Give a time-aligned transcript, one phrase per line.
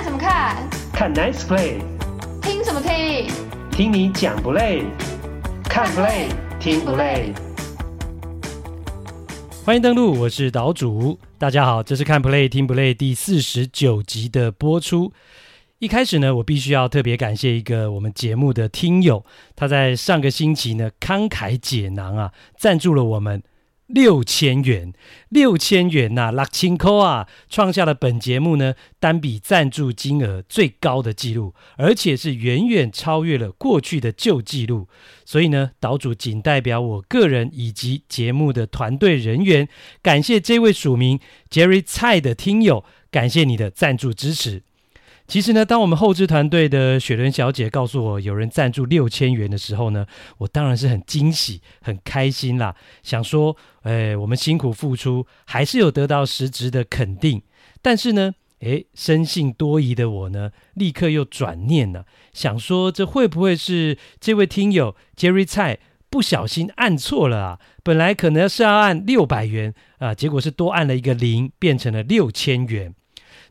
[0.00, 0.56] 看什么看？
[0.94, 1.82] 看 Nice Play。
[2.40, 3.30] 听什么听？
[3.70, 4.84] 听你讲不累？
[5.64, 6.28] 看 Play
[6.58, 7.34] 听不累？
[9.62, 11.18] 欢迎登录，我是岛主。
[11.36, 15.12] 大家好，这是看 Play 听不累第四十九集的播出。
[15.80, 19.22] 一开始呢，我必须要特别感谢一个我们节目的听友，
[19.54, 23.42] 他在上个星期呢慷慨解囊啊，赞助了我们。
[23.92, 24.92] 六千元，
[25.28, 34.88] 六千元呐、啊，六千块啊，创下了本节目呢单笔赞助金额最高的纪录，而且是远远超越了过去的旧纪录。
[35.24, 39.68] 所以呢，岛主仅代表我个人以及节目的团队人员，
[40.02, 41.18] 感谢这位署名
[41.50, 44.62] Jerry 蔡的听友，感谢你的赞助支持。
[45.30, 50.04] 其实呢，当我们后置团队的雪伦小姐告诉我有人赞助六千元的时候呢，
[50.38, 52.74] 我当然是很惊喜、很开心啦。
[53.04, 57.40] 想说，哎，我们辛苦付出，还是有得到实质的肯定。
[57.80, 65.78] 但是呢，哎，生性多疑的我呢，立刻又转念了，想说这会不会是这位听友 Jerry 蔡
[66.10, 67.58] 不小心按错了啊？
[67.84, 72.96] 本来可能是要按六百元啊，结果是多按了一个零，变成了六千元。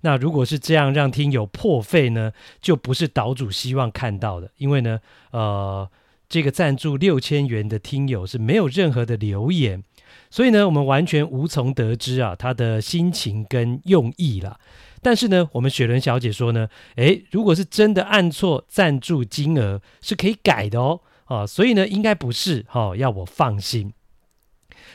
[0.01, 5.89] 那如果是这样让听友破费呢，就不是岛主希望看到的，因为呢，呃，
[6.29, 9.83] 这个赞助六千元的听友是没有任何的留言，
[10.29, 14.57] 所以呢，我们完全无从得知啊他的心情跟用意啦。
[15.01, 23.91] 但是呢，我们雪伦小姐说呢，诶，如果是真的按错赞助金额是可以改的哦，啊，所以呢，应该不是哈，要我放心。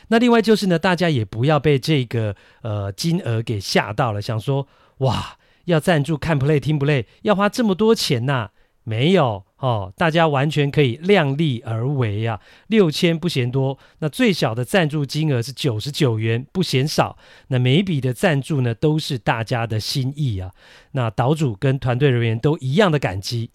[0.09, 4.67] 那另外就是呢，大家也不要被这个呃金额给吓到了，想说。
[4.99, 8.51] 哇，要赞助看 play 听不累，要花这么多钱呐、
[8.85, 12.41] 没有哦，大家完全可以量力而为啊。
[12.67, 17.17] 六千不嫌多，那最小的赞助金额是九十九元，不嫌少。
[17.49, 20.53] 那每一笔的赞助呢，都是大家的心意啊。
[20.93, 23.51] 那岛主跟团队人员都一样的感激。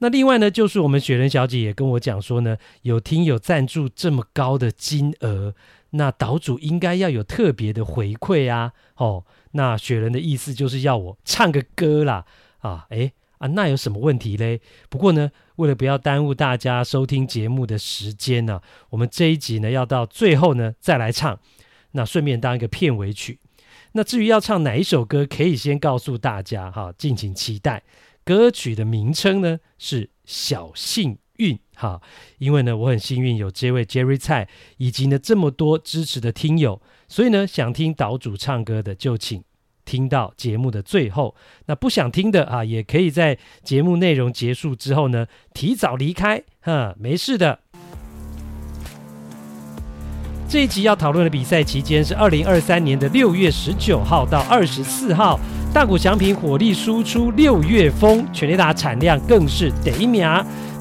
[0.00, 5.54] 那另外呢，就是我们雪人小姐也跟我讲说呢，有听友赞助这么高的金额，
[5.90, 9.24] 那岛主应该要有特别的回馈啊，哦。
[9.52, 12.24] 那雪人的意思就是要我唱个歌啦，
[12.58, 14.60] 啊，诶啊，那有什么问题嘞？
[14.88, 18.60] 不过呢，为了不要耽误大家收听节目的时间呢，
[18.90, 21.38] 我们这一集呢要到最后呢再来唱，
[21.92, 23.38] 那顺便当一个片尾曲。
[23.92, 27.82] 那至于要唱哪一首歌，可以先告诉大家哈，敬请期待。
[28.24, 32.00] 歌曲的名称呢是《小幸运》哈，
[32.38, 36.80] 因为呢我很幸运有这位 Jerry 蔡以及呢这么多支持的听友。
[37.08, 39.42] 所以呢，想听岛主唱歌的，就请
[39.86, 41.34] 听到节目的最后。
[41.64, 47.60] 那不想听的啊，也可以在节目内容结束之后呢，提早离开，哈，没事的。
[50.50, 55.40] 这一集要讨论的比赛期间是二零二三年的六月十九号到二十四号，
[55.72, 60.26] 大谷翔平火力输出六月风，全垒打产量更是第一名。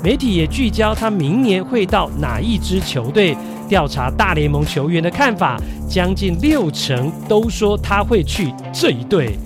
[0.04, 3.36] 媒体也聚焦他明年会到哪一支球队。
[3.68, 5.60] 调查大联盟球员的看法，
[5.90, 9.38] 将近六成都说他会去这一队。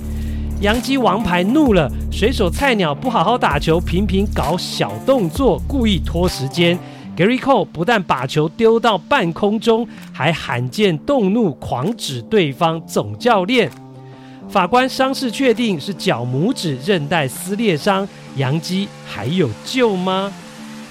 [0.61, 6.77] 洋基王牌怒了，水手菜鸟不好好打球，频频搞小动作，故意拖时间。
[7.17, 13.71] Gary Cole 不但把球丢到半空中，还罕见动怒，狂指对方总教练。
[14.51, 20.29] 法官伤势确定是脚拇指韧带撕裂伤，杨基还有救吗？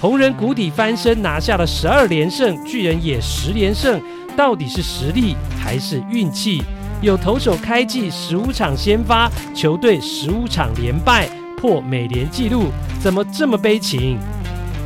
[0.01, 4.01] 红人谷底翻身拿下了十二连胜，巨人也十连胜，
[4.35, 6.63] 到底是实力还是运气？
[7.03, 11.29] 有投手开季十五场先发，球队十五场连败，
[11.59, 14.19] 破美联纪录，怎么这么悲情？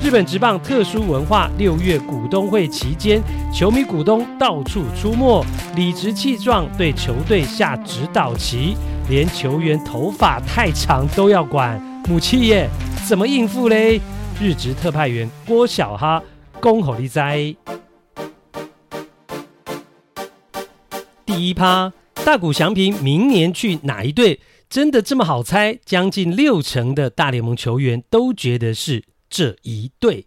[0.05, 5.43] 日本职棒特殊文化，六月股东会期间，球迷股东到处出没，
[5.75, 8.77] 理直气壮对球队下指导棋，
[9.09, 12.69] 连球员头发太长都要管，母企业
[13.09, 13.99] 怎么应付嘞？
[14.39, 16.23] 日职特派员郭小哈，
[16.61, 17.57] 恭候你哉
[21.25, 21.91] 第一趴。
[22.27, 24.39] 大谷翔平明年去哪一队？
[24.69, 25.79] 真的这么好猜？
[25.87, 29.03] 将近六成的大联盟球员都觉得是
[29.35, 30.27] 这一队。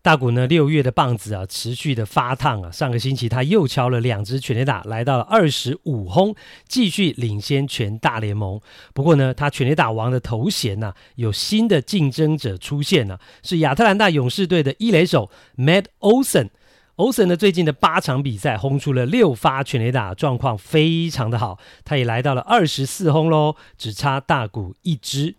[0.00, 2.70] 大谷呢，六月的棒子啊，持续的发烫啊。
[2.70, 6.36] 上个星期他又敲了两支全垒打，来到了二十五轰，
[6.68, 8.60] 继续领先全大联盟。
[8.92, 16.50] 不过呢，他全垒打王的头衔呢、有新的竞争者出现了、是亚特兰大勇士队的一垒手 Matt Olson。
[16.96, 21.58] Olson 呢，最近的八场比赛轰出了六发全垒打，状况非常的好。
[21.82, 25.36] 他也来到了二十四轰喽，只差大谷一支。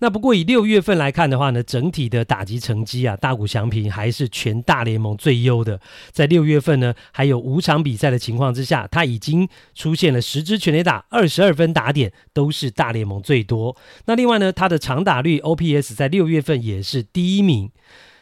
[0.00, 5.80] 那不过以六月份来看的话呢，整体的打击成绩啊，大谷翔平还是全大联盟最优的。
[6.12, 13.76] 在六月份呢，还有五场比赛的情况之下，他已经出现了十支全垒打，二十二分打点，都是大联盟最多。
[14.06, 17.70] 那另外呢，他的长打率 OPS 在六月份也是第一名。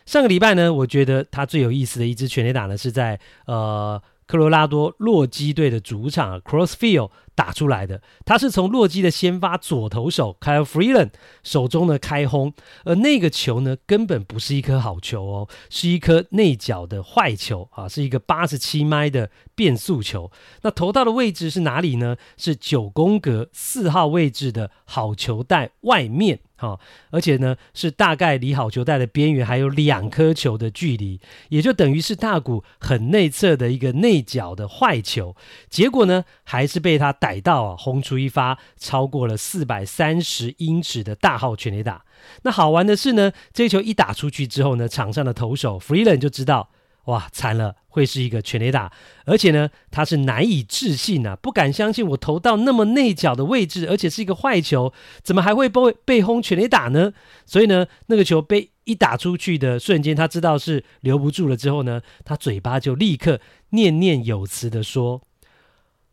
[0.07, 4.03] 上个礼拜呢，我觉得他最有意思的一支全垒打呢，是在呃。
[4.29, 11.11] 科罗拉多洛基队的主场 Crossfield 打出来的，他是从洛基的先发左投手 Kyle Freeland
[11.45, 12.53] 手中的开轰，
[12.85, 20.33] 而那个球呢，根本不是一颗好球哦，是一颗内角的坏球啊，是一个八十七迈的变速球。
[20.63, 22.17] 那投到的位置是哪里呢？
[22.39, 26.41] 是九宫格四号位置的好球带外面。
[26.59, 26.81] 好，
[27.11, 31.21] 而且呢，是大概离好球带的边缘还有两颗球的距离，
[31.51, 35.37] 也就等于是大谷很内侧的一个内角的坏球，
[35.69, 42.05] 结果呢，还是被他逮到啊，轰出一发超过了四百三十英尺的大号全垒打。
[42.43, 46.71] 那好玩的是呢，这球一打出去之后呢，场上的投手 Freeland 就知道。
[47.07, 48.93] 哇，惨了，会是一个全垒打，
[49.25, 54.93] 而且呢，他是难以置信啊，不敢相信我投到那么内角的位置，而且是一个坏球，
[55.23, 57.13] 怎么还会被被轰全垒打呢？
[57.45, 65.23] 所以呢，那个球被一打出去的瞬间，他知道是留不住了之后呢，他嘴巴就立刻念念有词的说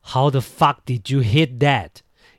[0.03, 1.89] ：“How the fuck did you hit that？”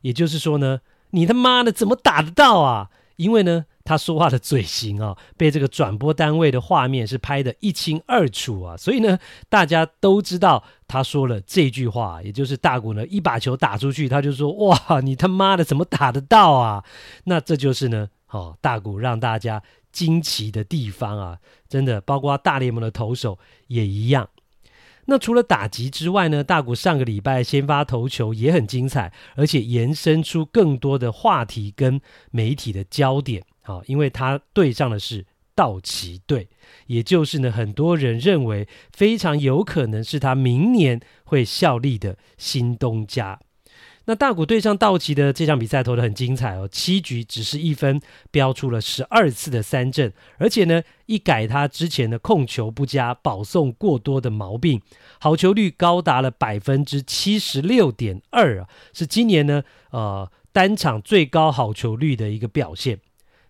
[0.02, 0.80] 也就是说呢，
[1.10, 2.90] 你他妈的怎么打得到啊？
[3.16, 3.66] 因为呢。
[3.84, 9.18] 他说话的嘴型啊，被这个转播单位的画面是拍得一清二楚啊，所以呢，
[9.50, 16.82] 大家都知道他说了这句话，也就是大谷呢一把球打出去，他就说：“哇，你他妈的怎么打得到啊？”
[17.24, 21.38] 那这就是呢，哦，大谷让大家惊奇的地方啊，
[21.68, 24.30] 真的，包括大联盟的投手也一样。
[25.06, 33.44] 那除了打击之外呢，大谷上个礼拜先发投球也很精彩，而且延伸出更多的话题跟媒体的焦点。
[33.64, 35.24] 好，因为他对上的是
[35.54, 36.48] 道奇队，
[36.86, 43.40] 也就是呢，很多人认为非常有可能是他明年会效力的新东家。
[44.06, 47.98] 那大谷对上道奇的这场比赛投得很精彩哦，七局只是一分，
[48.30, 54.82] 飙出了十二次的三振，而且呢，一改他之前的控球不佳、保送过多的毛病，
[55.18, 62.98] 好球率高达了百分之七十六点二啊，是今年呢，呃，单场最高好球率的一个表现。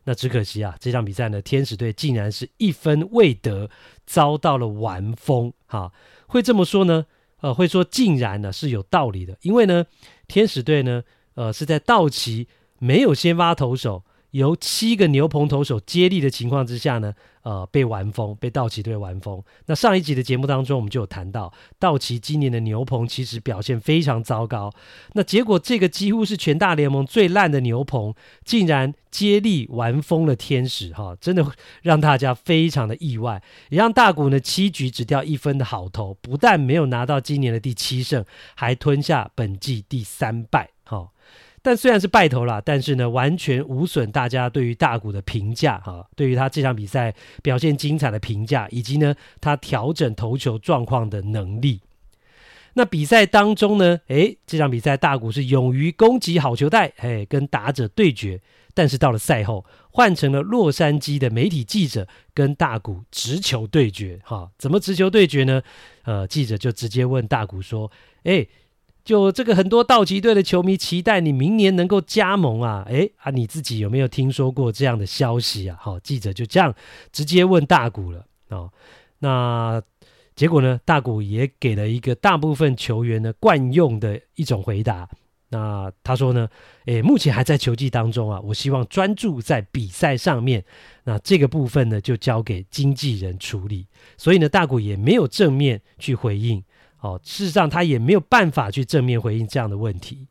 [0.04, 3.68] 那只可惜啊，这场比赛呢，天使队竟然是一分未得，
[4.06, 5.52] 遭到了完封。
[5.66, 5.92] 哈，
[6.26, 7.06] 会这么说呢？
[7.40, 9.84] 呃，会说竟然呢是有道理的，因为呢，
[10.28, 11.02] 天使队呢，
[11.34, 12.48] 呃，是在道奇
[12.78, 14.02] 没有先发投手，
[14.34, 19.40] 由七个牛棚投手接力的情况之下呢，呃，被完封，被道奇队完封。
[19.66, 24.72] 那上一集的节目当中，我们就有谈到，道奇今年的牛棚其实表现非常糟糕。
[25.12, 28.12] 那结果，这个几乎是全大联盟最烂的牛棚，
[28.44, 31.46] 竟然接力完封了天使，哈，真的
[31.82, 38.25] 让大家非常的意外，也让大谷呢七局只掉一分的好投，不但没有拿到今年的第七胜，
[38.56, 40.70] 还吞下本季第三败，
[41.64, 51.81] 但虽然是败投了，但是呢，完全无损大家对于大谷的评价哈，对于他这场比赛表现精彩的评价，以及呢他调整投球状况的能力。
[52.75, 58.38] 那比赛当中呢，诶，这场比赛大谷是勇于攻击好球带，诶，跟打者对决。
[58.75, 65.62] 但是到了赛后，换成了洛杉矶的媒体记者跟大谷直球对决，哈，怎么直球对决呢？
[66.02, 67.90] 呃，记者就直接问大谷说，
[68.25, 68.46] 诶。
[69.04, 72.84] 就这个，很多道奇队的球迷期待你明年能够加盟啊！
[72.88, 75.76] 诶啊，你自己有没有听说过这样的消息啊？
[75.78, 76.75] 好，记者就这样
[77.12, 78.73] 直接问大谷了哦。
[79.18, 79.82] 那
[80.34, 80.80] 结果呢？
[80.87, 85.08] 大谷也给了一个大部分球员呢惯用的一种回答。
[85.50, 86.49] 那他说呢，
[86.87, 90.64] 诶，目前还在球季当中啊，我希望专注在比赛上面。
[91.04, 93.87] 那这个部分呢，就交给经纪人处理。
[94.16, 96.64] 所以呢，大谷也没有正面去回应。
[97.04, 100.26] 哦，事实上他也没有办法去正面回应这样的问题。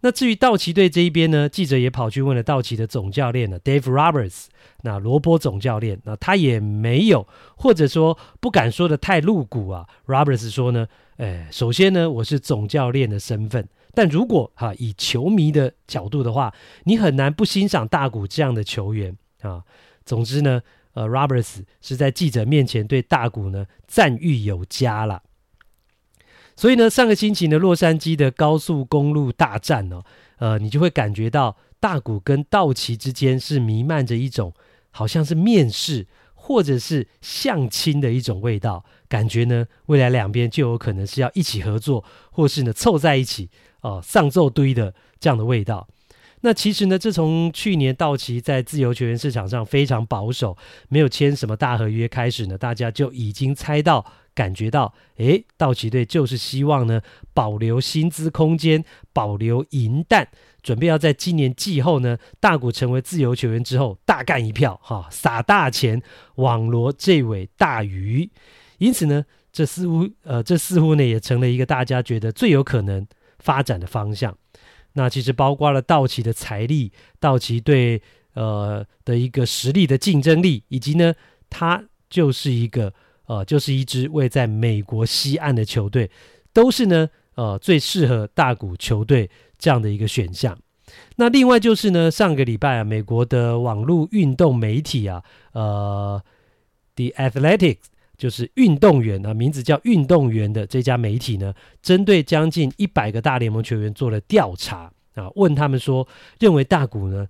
[0.00, 4.46] 那至于道奇队这一边呢，记者也跑去问了道奇的总教练呢，Dave Roberts，
[4.80, 9.86] 那罗波总教练，那他也没有，或者说不敢说的太露骨啊。
[10.06, 10.88] Roberts 说呢，
[11.18, 16.54] 哎，首先呢，我是总教练的身份，但如果哈、以球迷的角度的话，
[16.84, 19.62] 你很难不欣赏大谷这样的球员啊。
[20.06, 20.62] 总之呢，
[20.94, 25.24] 呃，Roberts 是在记者面前对大谷呢赞誉有加了。
[26.60, 30.04] 所以呢，上个星期呢，洛杉矶的高速公路大战哦，
[30.36, 34.52] 呃，你就会感觉到大谷跟道奇之间是弥漫着一种
[34.90, 43.48] 好像是面试或者是相亲的一种味道，感觉呢，未来两边就有可能是要一起合作，或是呢凑在一起
[43.80, 45.88] 哦、上奏堆的这样的味道。
[46.42, 50.54] 那其实呢，自从去年道奇在自由球员市场上非常保守，
[50.90, 57.00] 没有签什么大合约开始呢，大家就已经猜到、感觉到，诶，道奇队就是希望呢
[57.34, 60.28] 保留薪资空间，保留银弹，
[60.62, 66.00] 准备要在今年季后呢，大谷成为自由球员之后，大干一票，哈，撒大钱
[66.36, 68.30] 网罗这尾大鱼。
[68.78, 73.06] 因此呢，这似乎，呃，这似乎呢也成了一个大家觉得最有可能
[73.38, 74.36] 发展的方向。
[74.94, 78.00] 那其实包括了道奇的财力，道奇队
[78.34, 81.14] 呃的一个实力的竞争力，以及呢，
[81.48, 82.92] 它就是一个
[83.30, 86.10] 呃就是一支位在美国西岸的球队，
[86.52, 90.58] 都是呢呃最适合大谷球队这样的一个选项。
[91.14, 95.22] 那另外就是呢，上个礼拜啊，美国的网络运动媒体啊，
[95.52, 96.20] 呃
[96.96, 97.86] ，The Athletics。
[98.20, 106.06] 就是运动员啊，名字叫运动员的这家媒体呢，针对将近一百个大联盟球员做了调查啊，问他们说，
[106.38, 107.26] 认为大谷呢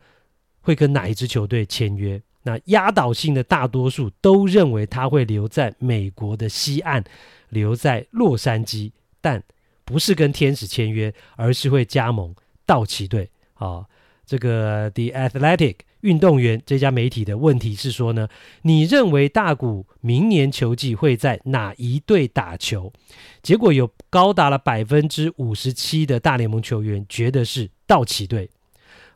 [0.60, 2.20] 会跟哪一支球队签约？
[2.42, 7.04] 那压倒性的大多数都认为他会留在美国的西岸，
[7.48, 9.42] 留在洛杉矶，但
[9.84, 13.84] 不是跟天使签约，而是会加盟道奇队啊。
[14.24, 15.76] 这个 The Athletic。
[16.00, 18.26] 运动员这家媒体的问题是说呢，
[18.62, 22.90] 你认为大谷明年球季会在哪一队打球？
[23.42, 28.48] 结果有高达了百分之五十七的大联盟球员觉得是道奇队，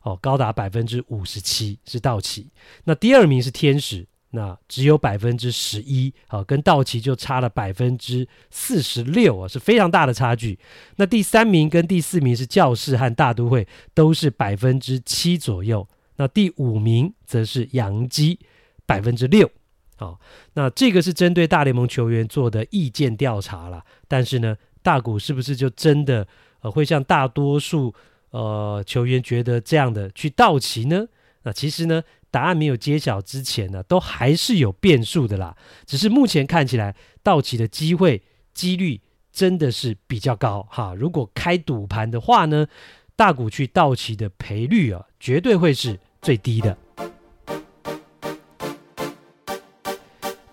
[0.05, 2.47] 哦，高达百分之五十七是道奇。
[2.85, 10.59] 那第二名是天使，那只有百分之十一，好，跟道奇就差了百分之四十六啊，是非常大的差距。
[10.97, 15.89] 那第三名跟第四名是教士和大都会，都是百分之七左右。
[16.17, 18.39] 那第五名则是洋基，
[18.85, 19.51] 百分之六。
[19.97, 20.21] 好，
[20.53, 23.83] 那这个是针对大联盟球员做的意见调查了。
[24.07, 26.27] 但是呢，大谷是不是就真的
[26.61, 27.95] 呃会像大多数
[28.35, 31.07] 呃球员觉得这样的去道奇呢？
[31.45, 35.57] 那其实呢，答案没有揭晓之前呢，都还是有变数的啦。
[35.87, 38.23] 只是目前看起来，道奇的机会
[38.53, 39.01] 几率
[39.33, 40.95] 真的是比较高哈。
[40.99, 42.67] 如果开赌盘的话呢，
[43.15, 46.77] 大谷去道奇的赔率啊，绝对会是最低的。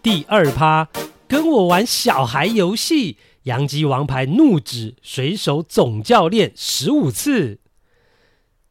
[0.03, 0.87] 第二趴，
[1.27, 7.57] 跟我玩小孩游戏，洋基王牌怒指水手总教练十五次。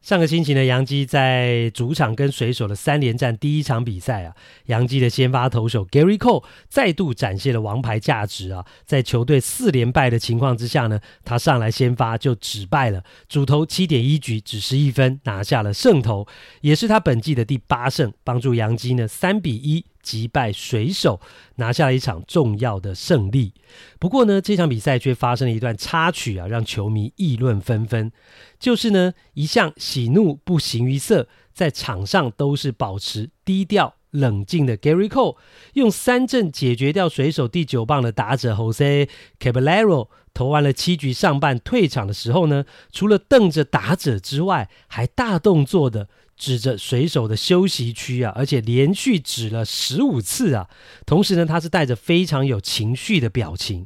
[0.01, 16.27] 上个星期呢，杨基在主场跟水手的三连战第一场比赛啊，杨基的先发投手 Gary Cole 再度展现了王牌价值啊，在球队四连败的情况之下呢，他上来先发就只败了，主投七点一局只失一分，拿下了胜投，
[16.61, 19.85] 也是他本季的第八胜，帮助杨基呢三比一。
[20.01, 21.19] 击败水手，
[21.55, 23.53] 拿下了一场重要的胜利。
[23.99, 28.11] 不过呢，这场比赛却发生了一段插曲啊，让球迷议论纷纷。
[28.59, 35.37] 就是呢，一向喜怒不形于色，在场上都是保持低调冷静的 Gary Cole，
[35.73, 39.07] 用三振解决掉水手第九棒的打者 Jose
[39.39, 46.09] Caballero，投完了七局上半退场的时候呢，除了瞪着打者之外，还大动作的。
[46.41, 50.67] 指着水手的休息区啊，而且连续指了十五次啊。
[51.05, 53.85] 同时呢，他是带着非常有情绪的表情。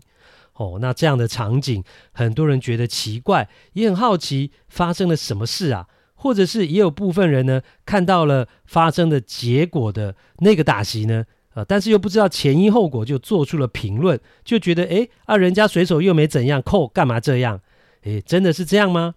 [0.54, 1.84] 哦，那这样的场景，
[2.14, 5.88] 很多人觉得奇怪，也很好奇发生了什么事啊？
[6.14, 17.60] 或者是也有部分人呢，看到了发生的结果的那个打席呢，呃，但是又不知道前因后果，就做出了评论，就觉得诶啊，人家水手又没怎样，扣干嘛这样？
[18.04, 19.16] 诶，真的是这样吗？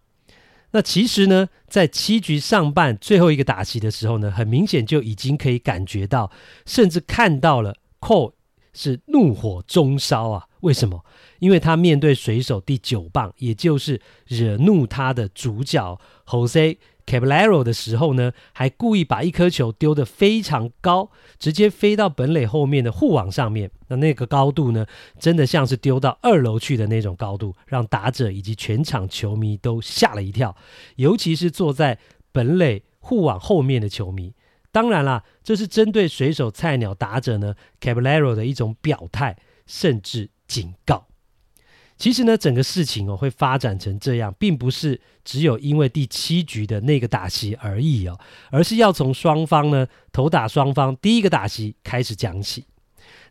[0.70, 6.30] 那其实呢，在七局上半最后一个打席的时候呢，很明显就已经可以感觉到，
[6.66, 8.34] 甚至看到了寇
[8.72, 10.46] 是怒火中烧啊！
[10.60, 11.04] 为什么？
[11.38, 16.76] 因为他面对水手第九棒，也就是惹怒他的主角 Jose。
[17.09, 23.71] Caballero 的时候呢，还故意把一颗球丢得非常高，直接飞到本垒后面的护网上面。
[23.88, 24.85] 那那个高度呢，
[25.19, 30.55] 真的像是丢到二楼去的那种高度，让打者以及全场球迷都吓了一跳。
[30.97, 31.99] 尤其是坐在
[32.31, 34.35] 本垒护网后面的球迷。
[34.71, 41.07] 当然啦，这是针对水手菜鸟打者呢，Caballero 的一种表态，甚至警告。
[41.99, 48.17] 其实呢，整个事情哦会发展成这样，并不是只有因为第七局的那个打席而已哦，
[48.50, 52.64] 而是要从双方呢投打双方第一个打席开始讲起。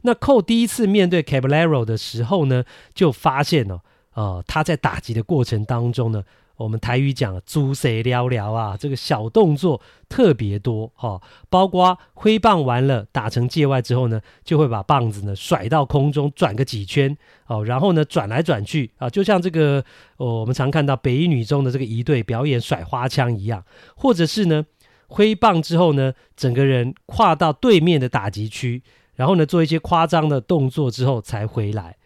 [0.02, 3.82] 那寇第一次面对 Caballero 的时候呢，就发现哦，
[4.14, 6.24] 呃，他在打击的过程当中呢，
[6.58, 19.84] 我们台语讲“猪谁聊聊”啊，这个小动作特别多哈、哦，包括挥棒完了打成界外之后呢，就会把棒子呢甩到空中转个几圈哦，然后呢转来转去啊，就像这个
[20.18, 23.64] 哦，我们常看到北一女中的这个一队表演甩花枪一样，
[23.96, 24.66] 或者是呢
[25.08, 28.82] 挥棒之后呢，整个人跨到对面的打击区，
[29.14, 31.97] 然后呢做一些夸张的动作之后才回来。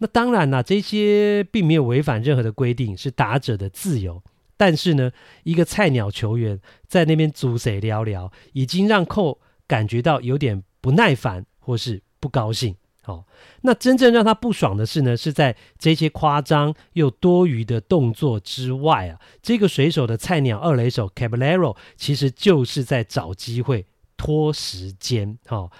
[0.00, 4.22] 那当然啦，这些并没有违反任何的规定，是打者的自由。
[4.56, 5.10] 但是呢，
[5.44, 12.76] 一个菜鸟球员在那边组谁聊聊，已经让寇感觉到有点不耐烦或是不高兴。
[13.06, 13.24] 哦，
[13.62, 23.86] 那真正让他不爽的是呢，是在这些夸张又多余的动作之外啊，这个水手的菜鸟二垒手 Caballero 其实就是在找机会
[24.18, 25.70] 拖时间，哦，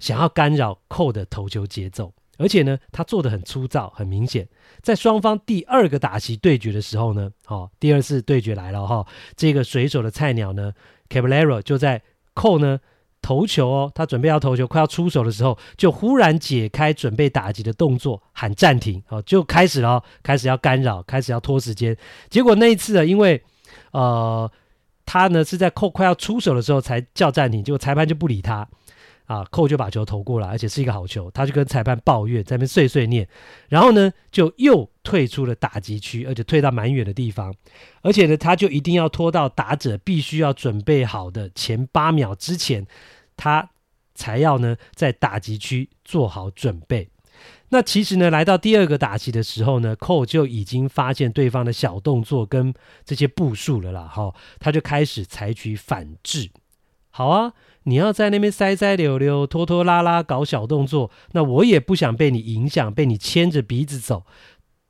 [0.00, 2.12] 想要干扰寇的投球节奏。
[2.38, 4.48] 而且呢，他做的很粗糙，很明显。
[4.80, 10.72] 在双方第二个打席对决的时候呢，哦，第二次对决来了哈、哦，这个水手的菜鸟呢
[11.08, 12.00] ，Caballero 就在
[12.32, 12.78] 扣呢
[13.20, 21.96] 投球哦，他准备要投球，快要出手的时候，就忽然解开准备打击的动作，喊暂停，哦，就开始了，开始要干扰，开始要拖时间。
[22.30, 23.42] 结果那一次啊，因为
[23.90, 24.50] 呃，
[25.04, 28.68] 他呢是在扣快要出手的时候才叫暂停，结果裁判就不理他。
[29.28, 33.28] 啊，寇就把球投过来，而且是一个好球，他就跟裁判抱怨，在那边碎碎念，
[33.68, 37.54] 然后呢，就又退出了打击区，而且退到蛮远的地方，
[38.00, 42.86] 而且呢，他就一定要拖到打者必须要准备好的前八秒之前，
[43.36, 43.68] 他
[44.14, 47.10] 才要呢在打击区做好准备。
[47.68, 52.72] 那其实呢，来到第二个打击的时候呢，寇就已经发现对方的小动作跟
[53.04, 56.48] 这些步数了啦，哈，他就开始采取反制。
[57.10, 57.52] 好啊，
[57.88, 64.24] 你要在那边塞塞溜溜、拖拖拉拉搞小动作，那我也不想被你影响，被你牵着鼻子走。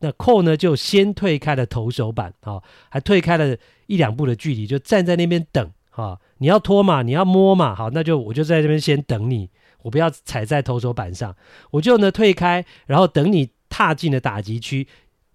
[0.00, 6.18] 那寇呢，就先退开了投手板啊，还退开了一两步的距离，就站在那边等啊。
[6.38, 9.50] 你要拖嘛，你要摸嘛，好，那就我就在这边先等你，
[9.82, 11.34] 我不要踩在投手板上，
[11.70, 14.86] 我就呢退开，然后等你踏进了打击区，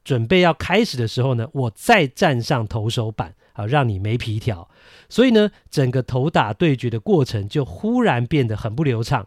[0.03, 3.35] 准备要开始的时候呢，我再站上投手板。
[3.53, 4.67] 好，让你没皮条，
[5.07, 9.25] 所以呢，整个投打对决的过程就忽然变得很不流畅。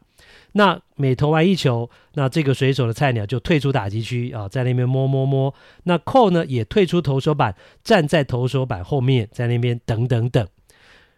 [0.53, 5.55] 那每投完一球，那这个水手的菜鸟就退出打击区啊，在那边摸摸摸。
[5.85, 7.55] 那寇呢也退出投手板，
[7.85, 10.47] 站在投手板后面，在那边等等等。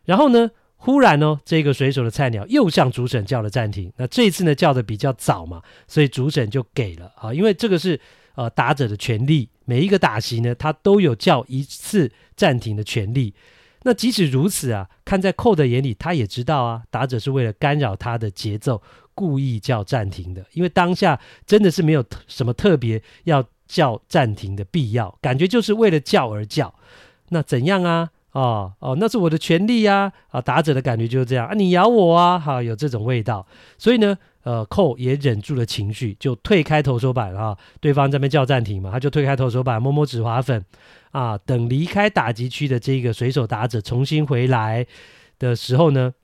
[0.05, 3.93] 然后呢，忽然呢，这个水手的菜鸟又向主审叫了暂停。
[3.97, 7.99] 那这次呢叫的比较早嘛，所以主审就给了啊，因为这个是
[8.39, 9.49] 呃打者的权利。
[9.65, 13.35] 每一个打席呢，他都有叫一次暂停的权利。
[13.83, 18.81] 那即使如此啊，看在寇的眼里，他也知道啊，打者是为了干扰他的节奏，
[19.13, 20.47] 故意叫暂停的。
[20.53, 26.73] 因为当下真的是没有什么特别要叫暂停的必要，感觉就是为了叫而叫。
[27.31, 28.11] 那怎样啊？
[28.39, 30.13] 哦哦，那是我的权利呀！
[30.29, 33.47] 啊，打者的感觉就是这样啊，你咬我啊，哈，有这种味道。
[33.79, 34.17] 所以呢。
[34.45, 37.55] 呃，寇也忍住了情绪，就退开投手板啊。
[37.81, 40.65] 对方这边叫暂停嘛，他就退开投手板，摸摸止滑粉
[41.11, 41.37] 啊。
[41.37, 44.87] 等离开打击区的这个水手打者重新回来
[45.39, 46.15] 的时候呢，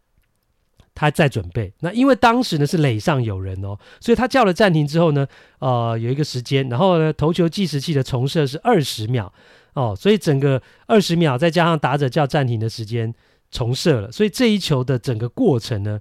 [0.94, 1.74] 他再准备。
[1.80, 5.26] 那因为当时呢是垒上有人哦，所以他叫了暂停之后呢，
[5.58, 9.30] 呃，有一个时间，然后呢投球计时器的重设是二十秒
[9.74, 13.14] 哦，所以整个二十秒再加上打者叫暂停的时间
[13.50, 16.00] 重设了，所以这一球的整个过程呢。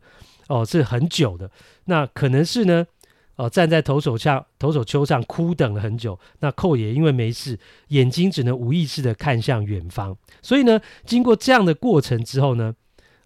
[0.49, 1.49] 哦，是很久的，
[1.85, 2.85] 那可能是呢，
[3.37, 6.19] 哦，站在投手上投手丘上哭等了很久。
[6.41, 7.57] 那寇也因为没事，
[7.87, 10.15] 眼睛只能无意识的看向远方。
[10.41, 12.75] 所以呢，经过这样的过程之后呢，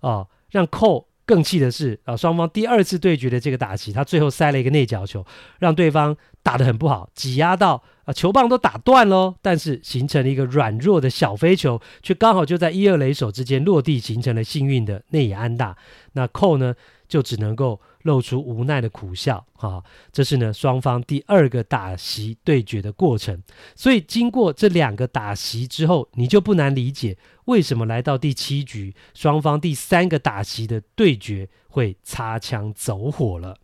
[0.02, 5.24] 哦，让寇更气的是，啊，双方第二次对决的这个打击，他最后塞了一个内角球，
[5.60, 15.76] 让对方打得很不好，挤压到啊球棒都打断喽，但是形成了一个软弱的小飞球，却刚好就在一二垒手之间落地，形成了幸运的内野安打。
[16.14, 16.74] 那寇呢，
[17.10, 23.44] 就只能够露出无奈的苦笑，啊，这是呢双方第二个打席对决的过程。
[23.76, 27.16] 所以经过这两个打席之后，你就不难理解
[27.46, 33.58] 为什么来到第七局，双方第三个打席的对决会擦枪走火了。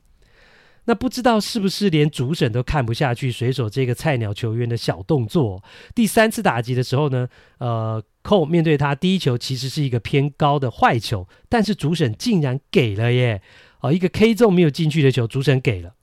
[0.86, 5.64] 那不知道是不是连主审都看不下去水手这个菜鸟球员的小动作？
[5.96, 7.28] 第三次打击的时候呢，
[7.58, 8.04] 呃。
[8.24, 13.42] 寇面对他第一球其实是一个偏高的坏球，但是主审竟然给了耶！
[13.84, 15.94] 哦，一个 K 中没有进去的球，主审给了，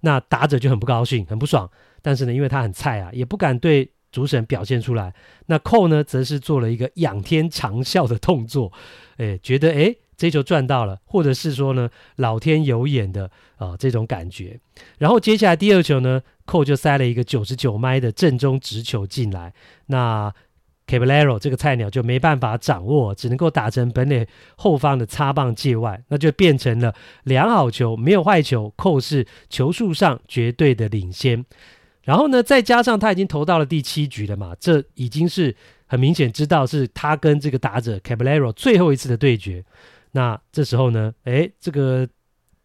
[0.00, 1.70] 那打者就很不高兴，很不爽。
[2.02, 5.14] 但是呢，因为他很菜啊，也不敢对主审表现出来。
[5.46, 8.72] 那寇呢，则是做了一个仰天长啸的动作，
[9.18, 14.58] 诶，觉得诶，这球赚到了，或者是说呢，老天有眼的啊、呃，这种感觉。
[14.98, 19.54] 然后接下来第二球呢，寇就塞了一个九十九迈的正中直球进来，
[19.86, 20.34] 那。
[20.92, 31.42] Caballero 这个菜鸟就没办法掌握，只能够打成本垒后方的擦棒界外，那就变成了良好球，没有坏球，扣是球数上绝对的领先。
[32.02, 39.64] 然后呢，再加上他已经投到了第七局了嘛，这已经是很明显知道是他跟这个打者 Caballero 最后一次的对决。
[40.10, 42.06] 那这时候呢，诶，这个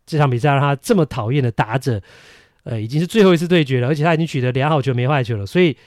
[0.05, 2.01] 这场比赛让他这么讨厌的打者，
[2.63, 5.77] 呃，已经是最后一次对决了，而且他已经取得良好球没坏球了，所以。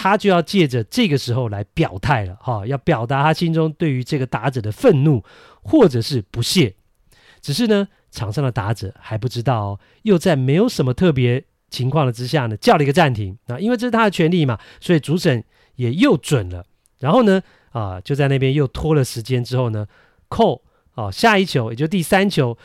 [0.00, 5.24] 他就要借着这个时候来表态了，哈，要表达他心中对于这个打者的愤怒
[5.60, 6.72] 或者是不屑。
[7.40, 15.42] 只是呢，场上的打者还不知道哦，又在没有什么特别情况的之下呢，叫了一个暂停啊，因为这是他的权利嘛，所以主审
[15.74, 16.64] 也又准了。
[17.00, 19.84] 然后呢，啊，就在那边又拖了时间之后呢，
[20.28, 20.62] 扣
[20.94, 22.56] 啊，下一球也就第三球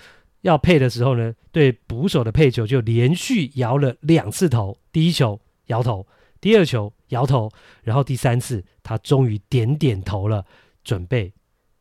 [0.41, 6.05] 要配的时候呢，对捕手的配球就连续摇了两次头，第一球摇头。
[6.43, 7.49] 第二球摇头，
[7.83, 10.43] 然后第三次他终于点点头了，
[10.83, 11.31] 准备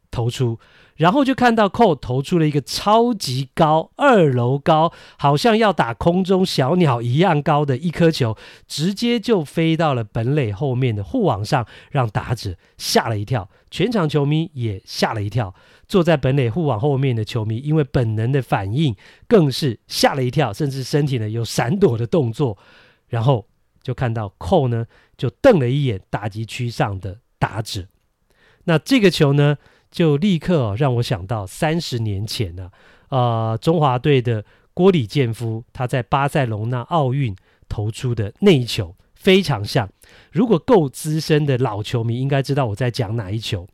[0.09, 0.57] 投出，
[0.94, 8.37] 然后就看到寇投出了一个超级高，二楼高，好像要打空中小鸟一样高的一颗球，
[8.68, 15.53] 直接就飞到了本垒后面的护网上，让打者吓了一跳，全场球迷也吓了一跳，
[15.88, 18.94] 坐在本垒护网后面的球迷因为本能的反应
[19.27, 22.57] 更是吓了一跳，甚至身体呢有闪躲的动作，
[23.09, 23.44] 然后。
[23.83, 27.87] 就看到寇呢，就瞪了一眼打击区上的打者，
[28.64, 29.59] 那这个球呢，
[29.90, 32.71] 就立刻、让我想到三十年前呢、
[33.09, 37.37] 啊，呃，中华队的郭李建夫他在巴塞隆那奥运
[37.68, 38.95] 投出的那一球。
[39.23, 39.89] 非常像，
[40.33, 43.69] 如果够资深的老球迷应该知道我在讲哪一球，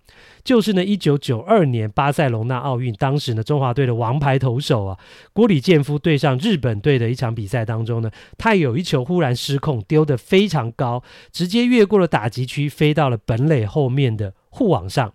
[0.44, 4.98] 就是呢，一九九二年巴塞隆纳奥运，当时呢，中华队的王牌投手啊，
[5.32, 15.14] 郭李建夫对上日本队的一场比赛当中呢，他有一球忽然失控，丢得非常高，直接越过了打击区，飞到了本垒后面的护网上。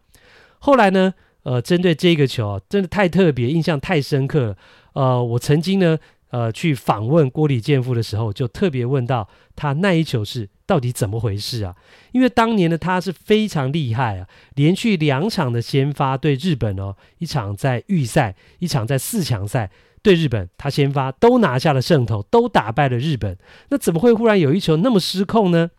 [0.57, 4.57] 后来呢，呃，针对这个球啊，真的太特别，印象太深刻了。
[4.93, 5.99] 呃，我曾经呢。
[6.33, 11.75] 呃，去访问郭李健夫的时候，就特别问到他那一球是到底怎么回事啊？
[12.11, 19.69] 因为当年的他是非常厉害啊，连续两场的先发对日本哦，一场在预赛，一场在四强赛
[20.01, 23.37] 对日本，他先发都拿下了胜投，都打败了日本。
[23.69, 25.69] 那怎么会忽然有一球那么失控呢？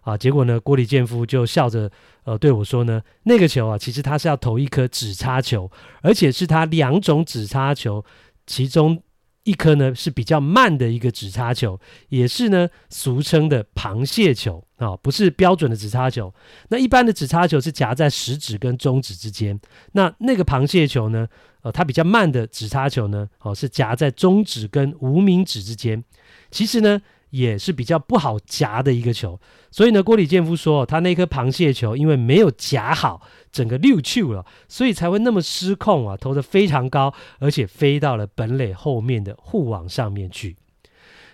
[0.00, 1.88] 啊，结果呢，郭李健夫就笑着
[2.24, 8.04] 呃对我说呢，那个球啊，其实他是要投一颗纸叉球，而且是他两种纸叉球
[8.48, 9.00] 其中。
[9.44, 11.78] 一颗呢是比较慢的一个指插球，
[12.08, 16.32] 也是呢俗称的螃蟹球啊、哦，不是标准的指插球。
[16.68, 19.58] 那一般的指插球是夹在食指跟中指之间，
[19.92, 21.28] 那那个螃蟹球呢，
[21.62, 26.02] 呃，它比较慢的指插球呢，哦，是夹在中指跟无名指之间。
[26.50, 27.00] 其实呢。
[27.32, 29.40] 也是比较不好夹的一个球，
[29.70, 40.56] 所以呢，郭里建夫说，他那颗螃蟹球因为没有夹好，整个溜球了，所以才会那么失控啊，投得非常高，而且飞到了本垒后面的护网上面去。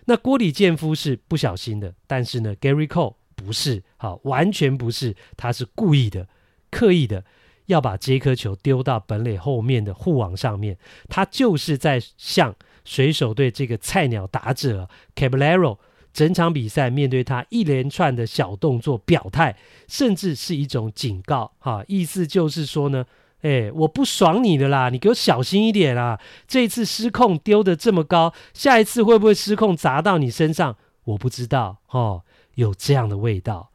[0.05, 6.29] 那郭里建夫是不小心的，但是呢，Gary Cole 不是，好，完全不是，他是故意的，
[6.71, 7.25] 刻意的
[7.67, 15.79] 要把这颗球丢到本垒后面的护网上面，他就是在向水手队这个菜鸟打者 Caballero。
[16.13, 23.05] 整场比赛面对他一连串的小动作表态，甚至是一种警告，哈，意思就是说呢，
[23.43, 30.77] 哎，我不爽你的啦，你给我小心一点啦，这一次失控丢的这么高，下一次会不会失控砸到你身上？
[31.05, 32.23] 我不知道，哦，
[32.55, 33.71] 有这样的味道。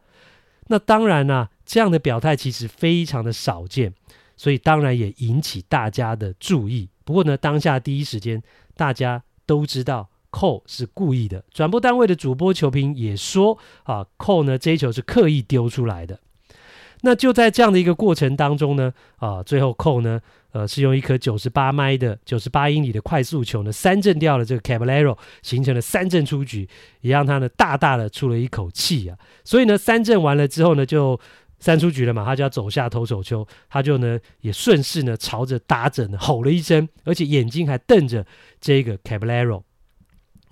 [0.68, 3.94] 那当然啦，这样的表态其实非常的少见，
[4.36, 6.90] 所以当然也引起大家的注意。
[7.06, 8.42] 不过呢，当下第一时间
[8.76, 10.10] 大家都知道。
[10.34, 16.20] 扣是故意的，转播单位的主播球评也说啊，扣呢这一球是刻意丢出来的。
[17.02, 20.20] 那就在这样的一个过程当中呢，啊，最后扣呢，
[20.54, 26.68] 呃，是用一颗九十八迈的九十八英里的快速球呢，三振掉了这个 Cabalero，形成了三振出局，
[27.02, 29.16] 也让他呢大大的出了一口气啊。
[29.44, 31.20] 所以呢，三振完了之后呢，就
[31.60, 38.26] 三出局了嘛，他就要走下投手丘，他就呢也顺势呢朝着打者呢吼了一声，而且眼睛还瞪着
[38.60, 39.62] 这个 Cabalero。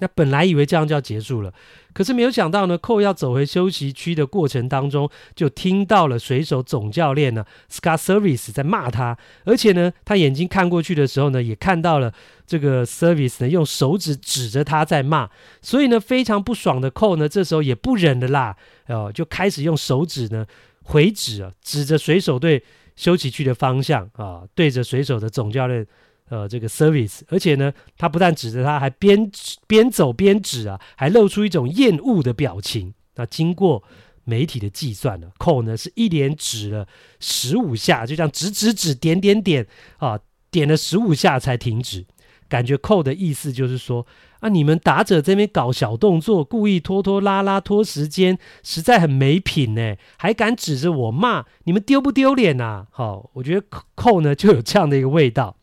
[0.01, 1.53] 那本来以为这样就要结束了，
[1.93, 12.11] 可是没有想到呢，寇要走回休息区的过程当中，就听到了水手总教练呢，Scott Service 在骂他，而且呢，他眼睛看过去的时候呢，也看到了
[12.47, 15.29] 这个 Service 呢用手指指着他在骂，
[15.61, 20.47] 所以呢，非常不爽的寇呢，这时候也不忍了啦，哦，就开始用手指呢
[20.81, 22.63] 回指啊，指着水手队
[22.95, 25.85] 休息区的方向啊，对着水手的总教练。
[26.31, 29.29] 呃，这个 service，而且呢，他不但指着他，还边
[29.67, 32.93] 边走边指啊，还露出一种厌恶的表情。
[33.15, 33.83] 那经过
[34.23, 36.87] 媒体的计算呢，寇呢是一连指了
[37.19, 39.67] 十五下，就这样指指指点点点
[39.97, 40.17] 啊，
[40.49, 42.05] 点了十五下才停止。
[42.47, 44.07] 感觉寇的意思就是说
[44.39, 52.87] 啊，你们打者这边搞小动作，故意拖拖拉拉拖时间，实在很没品呢，还敢指着我骂，你们丢不丢脸呐？
[52.91, 53.65] 好，我觉得
[53.95, 55.57] 寇呢就有这样的一个味道。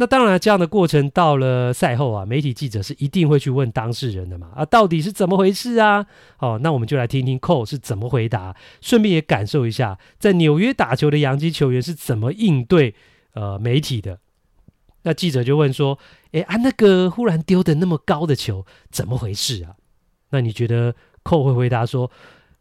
[0.00, 6.06] 那当然，这样的过程到了赛后啊，媒体记者是一定会去问当事人的嘛，啊，到底是怎么回事啊？
[6.38, 12.94] 好，那我们就来听听寇是怎么回答，顺便也感受一下在纽约打球的洋基球员是怎么应对
[13.34, 14.20] 呃媒体的。
[15.02, 15.98] 那记者就问说
[16.32, 19.76] ：“哎啊，那个忽然丢的那么高的球，怎么回事啊？”
[20.32, 22.10] 那你觉得寇会回答说：“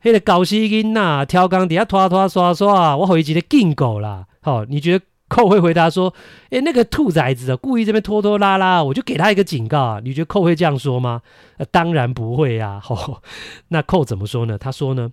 [0.02, 6.13] 嘿，个高希音呐，跳钢底下拖拖刷刷，我回击的进狗啦。”好，你觉得寇会回答说
[6.52, 11.22] ：“哎，那个兔崽子啊，故意这边拖拖拉拉，我就给他一个警告啊。”你觉得寇会这样说吗？
[11.58, 12.80] 呃，当然不会呀。
[12.84, 13.22] 好，
[13.70, 14.58] 那寇怎么说呢？
[14.58, 15.12] 他说呢，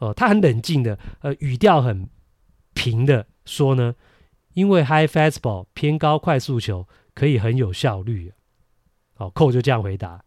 [0.00, 2.08] 呃，他很冷静的，呃，语调很
[2.74, 3.94] 平的说呢。
[4.54, 8.30] 因为 high fastball 偏高快速球可以很有效率，
[9.14, 10.20] 好，寇就这样回答。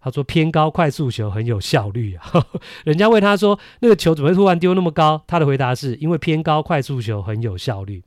[0.00, 2.24] 他说偏高快速球很有效率啊。
[2.84, 5.22] 人家问他说那个球怎么会突然丢那么高？
[5.26, 8.02] 他的回答是因为偏高快速球很有效率。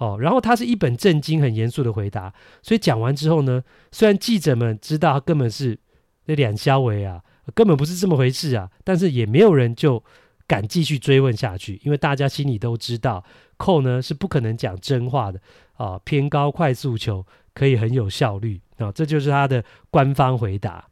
[0.00, 2.32] 哦，然后他是一本正经、很严肃的回答。
[2.62, 5.78] 所以讲完之后呢，虽然记者们知道他根本是
[6.24, 7.22] 那两肖维啊，
[7.54, 10.02] 根本不是这么回事啊，但是也没有人就
[10.46, 13.22] 敢继续追问下去，因为大家心里都知道。
[13.58, 15.38] 寇呢是不可能讲真话的
[15.74, 20.88] 啊，偏高快速球可以很有效率啊，这就是他的官方回答。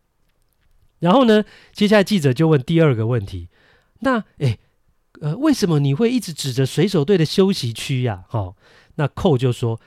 [0.99, 1.42] 然后呢，
[1.73, 3.49] 接下来记者就问第二个问题：
[4.01, 4.59] 那诶，
[5.23, 8.25] 呃，为什么你会一直指着水手队的休息区呀？
[8.33, 8.55] 哦，
[8.99, 9.81] 那寇就说：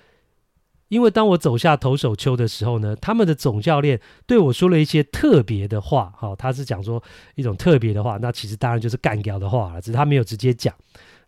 [0.88, 6.12] 因为当我走下投手丘的时候呢，他们的总教练对我说了一些特别的话。
[6.17, 7.02] 好，他是讲说
[7.36, 10.74] 一种特别的话，那其实当然就是干掉的话了，只是他没有直接讲。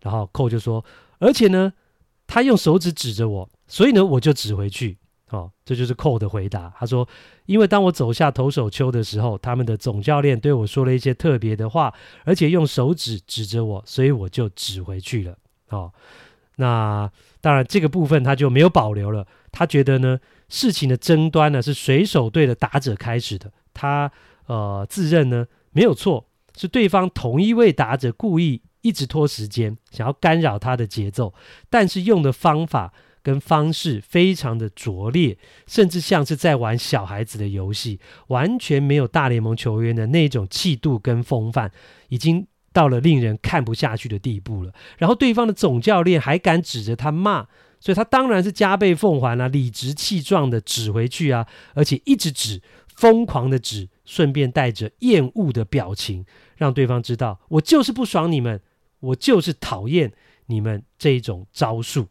[0.01, 0.83] 然后寇就说。
[1.19, 1.71] 而且呢，
[2.27, 4.97] 他用手指指着我，所以呢，我就指回去。
[5.29, 6.71] 哦，这就是寇的回答。
[6.77, 7.07] 他说
[7.47, 11.91] ：“因为当我走下投手丘的时候，他们的总教练对我说了一些特别的话，
[12.23, 15.35] 而且用手指指着我，所以我就指回去了。”
[15.69, 15.91] 哦，
[16.57, 17.09] 那
[17.43, 19.27] 当然这个部分他就没有保留了。
[19.51, 23.51] 他觉得呢，事情的争端呢是水手队的打者开始的。
[23.73, 24.09] 他
[24.45, 28.61] 呃自认呢没有错，是对方同一位打者故意。
[28.85, 31.33] 一直拖时间，想要干扰他的节奏，
[31.69, 41.71] 但是用的方法跟方式非常的拙劣，甚至像是在玩小孩子的游戏，完全没有大联盟球员的那种气度跟风范，
[42.09, 44.73] 已经到了令人看不下去的地步了。
[44.97, 47.47] 然后对方的总教练还敢指着他骂，
[47.79, 52.61] 所以他当然是加倍奉还啊，理直气壮的指回去啊，而且一直指，
[52.95, 56.25] 疯狂的指，顺便带着厌恶的表情，
[56.57, 58.59] 让对方知道我就是不爽你们。
[59.03, 60.13] 我就是讨厌
[60.45, 62.07] 你们这种招数。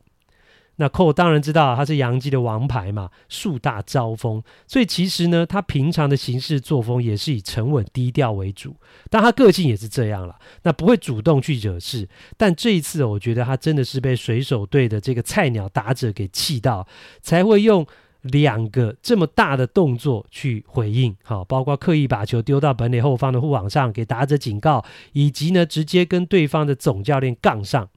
[0.77, 8.75] 那寇当然知道他是洋基的王牌嘛，树大招风，所以其实呢，他平常的行事作风也是以沉稳低调为主。
[9.11, 12.09] 但他个性也是这样了，那不会主动去惹事。
[12.37, 16.87] 但这一次，我觉得他真的是被水手队的这个菜鸟打者给气到，
[17.21, 17.87] 才会用。
[18.23, 27.89] 两个这么大的动作去回应，好，包括刻意把球丢到本垒后方的护网上，给打者警告，以及呢直接跟对方的总教练杠上。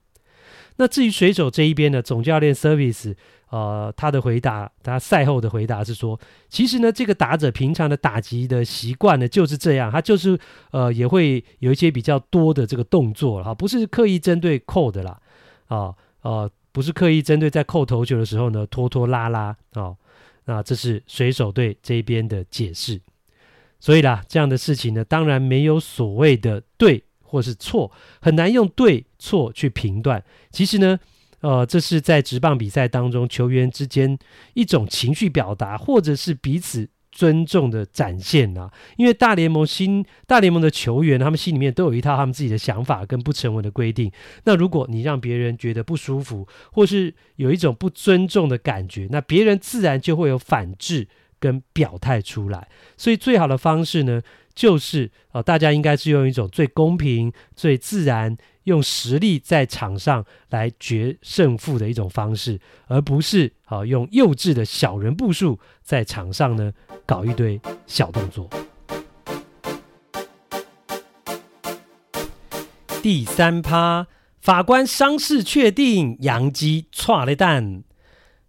[0.78, 3.16] 那至于水手这一边呢，总教练 Service，
[3.50, 10.38] 呃，他的回答，他赛后的回答是说，其实呢，这个打者平常的打击的习惯呢就是这样，他就是
[10.72, 15.20] 呃也会有一些比较多的这个动作哈，不是刻意针对扣的啦，
[15.68, 19.96] 啊呃，不是刻意针对在扣投球的时候呢拖拖拉拉啊。
[20.48, 23.02] 那这是水手队这一边的解释，
[23.80, 30.24] 所以啦，这样的事情呢，当然没有所谓的对或是错，很难用对错去评断。
[30.52, 31.00] 其实呢，
[31.42, 34.18] 呃，这是在职棒比赛当中球员之间
[34.54, 36.90] 一种情绪表达，或者是彼此。
[37.18, 44.12] 尊重的展现啊，因为大联盟新大联盟的球员，他们心里面都有一套他们自己的想法跟不成文的规定。
[44.44, 51.08] 那如果你让别人觉得不舒服，或是有一种不尊重的感觉，那别人自然就会有反制
[51.40, 52.68] 跟表态出来。
[52.98, 54.22] 所以最好的方式呢，
[54.54, 58.36] 就是呃，大家应该是用一种最公平、最自然。
[58.66, 66.72] 用实力在场上来决胜负的一种方式，而不是啊用幼稚的小人步数在场上呢
[67.06, 68.48] 搞一堆小动作。
[73.02, 74.08] 第三趴，
[74.42, 77.84] 法官伤势确定，杨基剉咧等。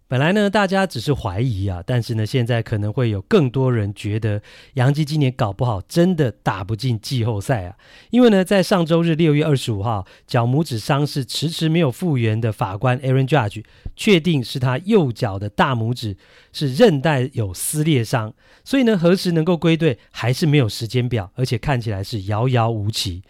[0.09, 4.41] 本来呢，大家只是怀疑啊，但是呢，现在可能会有更多人觉得
[4.75, 7.75] 杨基今年搞不好真的打不进季后赛啊。
[8.09, 13.65] 因为呢，在上周日六月二十五号，脚拇指伤势迟迟没有复原的法官 Aaron Judge
[13.97, 16.15] 确定是他右脚的大拇指
[16.53, 23.23] 是韧带有撕裂伤，所以呢，何时能够归队还是没有时间表，而且看起来是遥遥无期。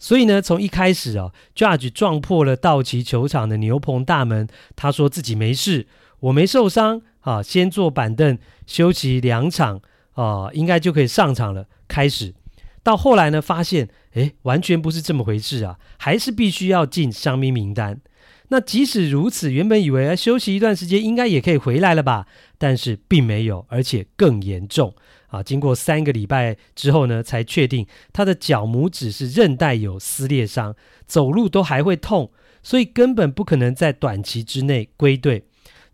[0.00, 5.86] 所以呢，从一开始啊，Judge 撞破了道奇球场的牛棚大门，他说自己没事。
[6.26, 9.80] 我没受伤啊，先坐板凳休息两场
[10.14, 11.66] 啊，应该就可以上场了。
[11.86, 12.34] 开始
[12.82, 18.00] 到后来呢，发现诶，完全不是这么回事啊，还是必须要进伤兵名单。
[18.48, 22.26] 那即使如此，原本以为啊休息一段时间应该也可以回来了吧，
[22.58, 24.94] 但是并没有，而且更严重
[25.28, 25.42] 啊。
[25.42, 30.74] 经过三个礼拜之后呢，才确定他的脚拇指是韧带有撕裂伤，
[31.06, 32.32] 走路都还会痛，
[32.64, 35.44] 所以根本不可能在短期之内归队。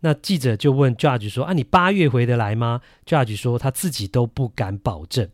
[0.05, 5.29] 那记者就问 Judge 说：“啊，你八月回得来吗？”Judge 说：“他自己都不敢保证。”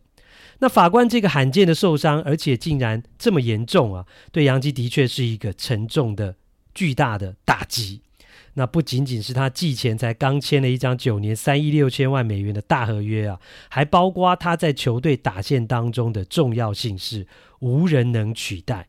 [0.60, 6.36] 那法官这个罕见的受伤，而且竟然这么严重啊，对杨基的确是一个沉重的、
[6.72, 8.02] 巨大的打击。
[8.54, 17.26] 那不仅仅是他季前才刚签了一张九年三亿六千万美元的大合约啊，还包括他在球队打线当中的重要性是
[17.60, 18.86] 无人能取代。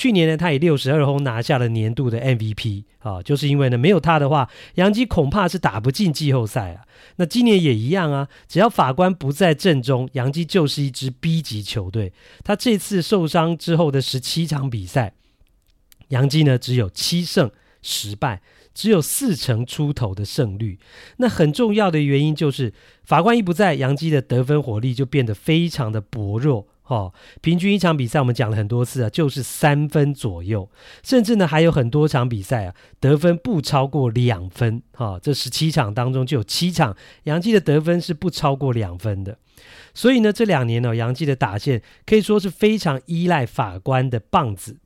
[0.00, 6.86] 去年呢，他以六十二轰拿下了年度的 MVP 啊，就是因为呢，没有他的话，洋基恐怕是打不进季后赛啊。
[7.16, 12.14] 那今年也一样啊，只要法官不在阵中，洋基就是一支 B 级球队。
[12.42, 15.12] 他这次受伤之后的十七场比赛，
[16.08, 17.50] 洋基呢只有七胜
[17.82, 18.40] 十败，
[18.72, 20.78] 只有四成出头的胜率。
[21.18, 22.72] 那很重要的原因就是
[23.04, 26.68] 法官一不在，洋基的得分火力就变得非常的薄弱。
[26.90, 30.68] 哦，平均一场比赛我们讲了很多次啊，就是三分左右，
[31.04, 34.82] 甚至呢还有很多场比赛啊，得分不超过两分。
[34.92, 39.38] 哈、哦，这十七场当中就有七场，杨基的得分是不超过两分的。
[39.94, 44.78] 所以呢，这两年呢、哦，洋基的打线可以说是非常依赖法官的棒子。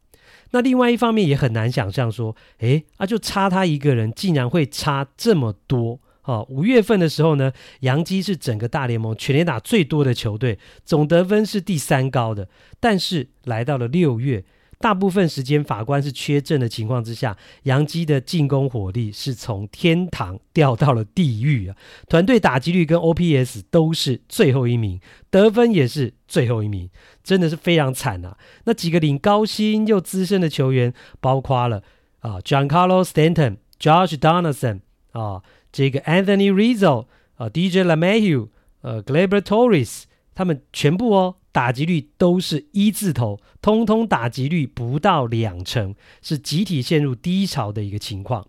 [0.51, 6.01] 那另外一方面也很难想象说，诶，啊就差他一个人，竟然会差这么多。
[6.25, 12.49] 哦，五月份的时候呢，洋基是整个大联盟全垒打最多的球队，总得分是第三高的。
[12.81, 14.43] 但是来到了六月，
[14.79, 21.77] 大部分时间法官是缺阵的情况之下，洋基的进攻火力是从天堂掉到了地狱啊！
[22.09, 24.99] 团队打击率跟 OPS 都是最后一名，
[25.31, 26.89] 得分也是最后一名，
[27.23, 28.37] 真的是非常惨啊！
[28.65, 31.83] 那几个领高薪又资深的球员，包括了
[32.21, 34.81] 啊，Giancarlo Stanton、Josh Donaldson
[35.13, 35.43] 啊。
[35.75, 38.49] 这个 Anthony Rizzo 啊，DJ l a m a h u
[38.83, 48.47] 呃，Gleber Torres，他们全部哦，打击率都是一字头，通通打击率不到两成，是集体陷入低潮的一个情况。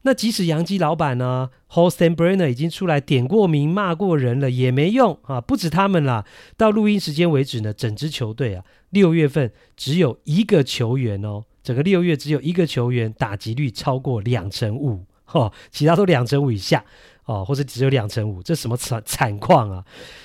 [0.00, 5.42] 那即使洋基老板呢，Hal Steinbrenner 已经出来点过名、骂过人了，也没用啊！
[5.42, 6.24] 不止他们啦，
[6.56, 15.04] 到录音时间为止呢，整支球队啊，六月份只有一个球员哦，整个六月只有一个球员打击率超过两成五。
[15.32, 16.84] 哦，其他都两成五以下
[17.24, 19.84] 哦，或者只有两成五，这什么惨惨况啊？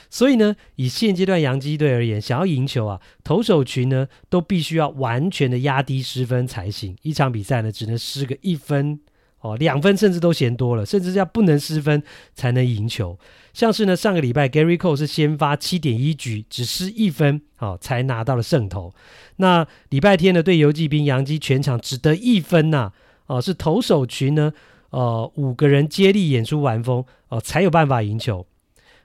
[0.10, 6.96] 所以呢，以现阶段洋基队而言，想要赢球啊，投手群呢都必须要完全的压低失分才行。
[7.02, 9.00] 一场比赛呢，只能失个一分
[9.40, 12.04] 哦，两分甚至都嫌多了，甚至要不能失分
[12.36, 13.18] 才能赢球。
[13.54, 18.94] 像是呢，上个礼拜 Gary Cole 是先发七点一局，只失一分，哦，才拿到了胜投。
[19.38, 22.92] 那礼拜天呢，对游骑兵，洋基全场只得一分呐，
[23.26, 24.54] 哦，是投手群呢。
[24.92, 28.46] 呃，五个人接力演出完封，哦、才有办法赢球。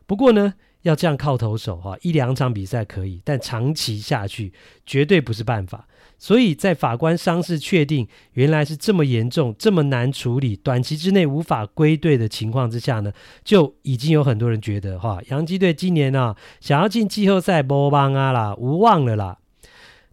[0.07, 4.53] 不过呢，要这样靠投手哈、一两场比赛可以，但长期下去
[4.85, 5.88] 绝对不是办法。
[6.18, 13.12] 所以在法官伤势确定原来是这么严重、这么难处理、短期之内无法归队的情况之下呢，
[13.44, 19.38] 就已经有很多人觉得哈，洋基队今年啊想要进季后赛，无望啊啦，无望了啦。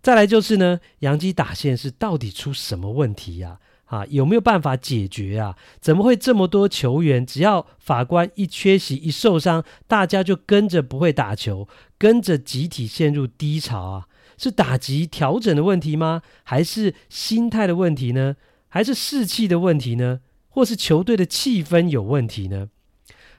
[0.02, 3.60] 再来就是呢，洋基打线是到底出什么问题呀、啊？
[3.94, 5.56] 啊，有没有办法解决啊？
[5.80, 11.68] 怎么会这么多球员，只要法官一缺席、一受伤，大家就跟着不会打球，
[12.00, 14.08] 跟着集体陷入低潮啊？
[14.36, 16.24] 是打击调整的问题吗？
[16.44, 18.36] 还是心态的问题呢？
[18.68, 20.22] 还是士气的问题呢？
[20.50, 22.70] 或是球队的气氛有问题呢？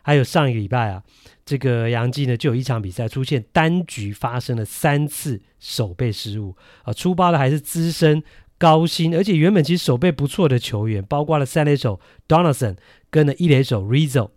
[0.02, 1.02] 还有上一个礼拜啊，
[1.44, 8.22] 这个杨基呢就有一场比赛出现单局发生了三次守备失误啊，出包的还是资深。
[8.58, 12.76] 高薪，而且原本其实手背不错的球员，包括了三垒手 Donaldson
[13.10, 14.30] 跟了一垒手 Rizzo，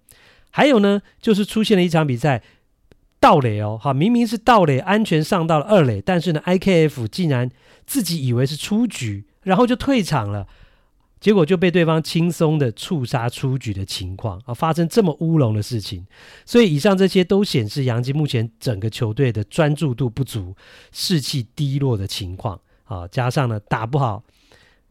[0.51, 2.43] 还有呢，就是出现了一场比赛
[3.19, 7.49] 盗垒哦，哈，明明是盗垒，安全上到了二垒，但是呢，IKF 竟然
[7.85, 10.47] 自己以为是出局，然后就退场了。
[11.19, 16.05] 结果就被对方轻松的触杀出局的情况啊，发生这么乌龙的事情，
[16.45, 20.55] 所以以上这些都显示洋基目前整个球队的专注度不足、
[20.91, 24.23] 士气低落的情况啊，加上呢打不好，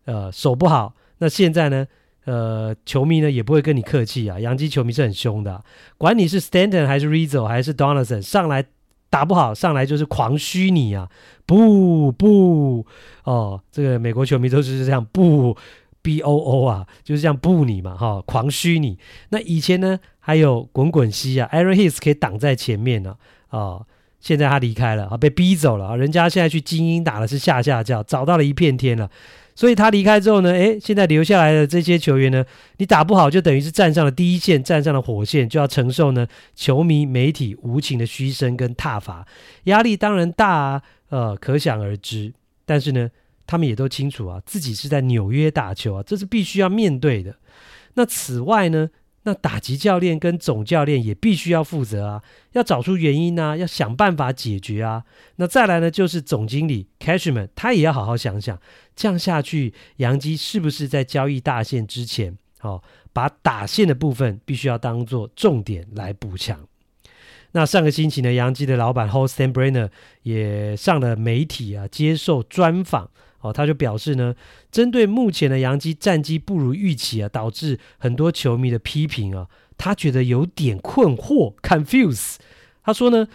[0.05, 1.87] 呃守不好，那现在呢，
[2.25, 5.65] 呃球迷呢也不会跟你客气啊，洋基球迷是很凶的，
[5.99, 8.65] 管你是 Stanton 还是 Rizzo 还是 Donaldson 上来
[9.11, 11.09] 打不好，上来就是狂嘘你啊，
[11.45, 12.87] 不不
[13.25, 15.57] 哦，这个美国球迷都是这样不。
[16.03, 18.97] B O O 啊，就是这样不你嘛，哈，狂嘘你。
[19.31, 23.17] 那以前呢，还有滚滚西啊，Aaron Hicks 可以挡在前面呢，
[23.49, 23.87] 啊、哦，
[24.27, 29.09] 现在他离开了啊，被逼走了啊，人家现在去精英打的是下下叫，找到了一片天了。
[29.55, 32.45] 所以他离开之后呢，诶，现在留下来的这些球员呢，
[32.79, 39.25] 你打不好就等于是站上了第一线，站上了火线，就要承受呢球迷媒体无情的嘘声跟挞伐，
[39.65, 42.33] 压力当然大啊，呃，可想而知。
[42.65, 43.09] 但是呢。
[43.49, 47.33] 他们也都清楚啊，自己是在纽约打球啊，这是必须要面对的。
[47.95, 48.91] 那此外呢，
[49.29, 52.23] 那打击教练跟总教练也必须要负责啊，
[52.53, 55.03] 要找出原因啊，要想办法解决啊。
[55.35, 58.57] 那再来呢，就是总经理 Cashman，他也要好好想想，
[58.95, 62.81] 这样下去，洋基是不是在交易大限之前，哦，
[63.13, 66.65] 把打线的部分必须要当做重点来补强。
[67.51, 69.91] 那上个星期呢，洋基的老板 holstenbrenner
[70.23, 73.11] 也上了媒体啊，接受专访。
[73.49, 74.35] 哦，他就表示呢，
[74.71, 82.37] 针对目前的杨基战绩不如预期啊，导致很多球迷的批评啊，他觉得有点困惑，confuse。
[82.83, 83.29] 他说呢，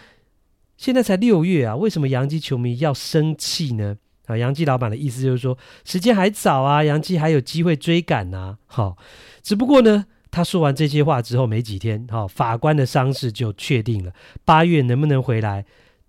[0.76, 3.96] 现在才六月啊，为什么杨基球迷要生气呢？
[4.26, 8.96] 啊，杨基老板的意思就是说，时间还早啊，杨基还有机会追赶呐、好、哦，
[9.42, 14.12] 只不过呢，他说完这些话之后没几天，哈、哦，法官的伤势就确定了，
[14.44, 15.66] 八月能不能回来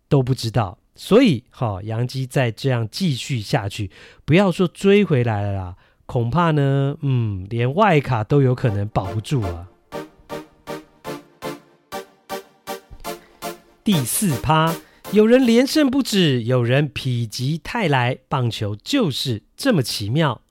[0.08, 0.78] 都不知道。
[0.96, 3.90] 所以，好、哦，洋基再这样继续下去，
[4.26, 5.76] 不要说追回来了啦，
[6.06, 9.68] 恐怕呢，嗯，连外卡都有可能保不住啊。
[13.84, 14.74] 第四趴，
[15.12, 20.43] 有人连胜不止，有人否极泰来，棒球就是这么奇妙。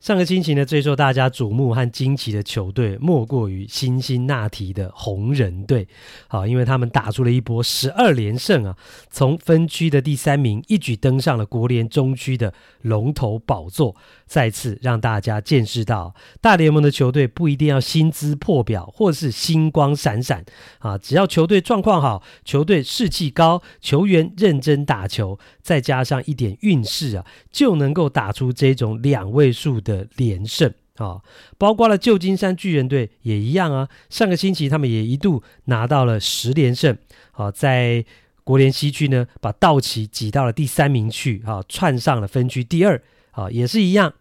[0.00, 5.88] 上个星期呢，最受大家瞩目和惊奇的球队，莫过于辛辛那提的红人队。
[6.28, 8.76] 好，因为他们打出了一波十二连胜啊，
[9.10, 13.96] 从分区的第三名一举登上了国联中区的龙头宝座，
[14.28, 20.44] 再次让大家见识到大联盟的球队不一定要薪资破表或是星光闪闪。
[20.78, 30.72] 啊，只要球队状况好，球队士气高，球员认真打球，再加上一点运势啊，就能够打出这种两位数的连胜。
[30.96, 31.22] 啊，
[31.56, 33.88] 包括了旧金山巨人队也一样啊。
[34.10, 36.98] 上个星期他们也一度拿到了十连胜。
[37.32, 38.04] 啊，在
[38.42, 43.00] 国联西区呢，把道奇挤到了第三名去啊，窜上了分区第二。
[43.38, 44.12] 啊，也是一样。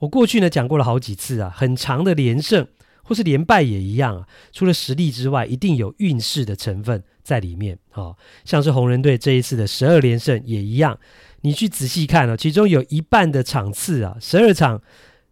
[0.00, 2.66] 我过去呢讲过了好几次啊，很长的连胜
[3.02, 8.14] 或是连败也一样啊，除了实力之外，一定有运势的成分在里面啊。
[8.44, 10.98] 像是红人队这一次的十二连胜也一样。
[11.42, 14.80] 你去仔细看啊，其中有一半的场次啊，十二场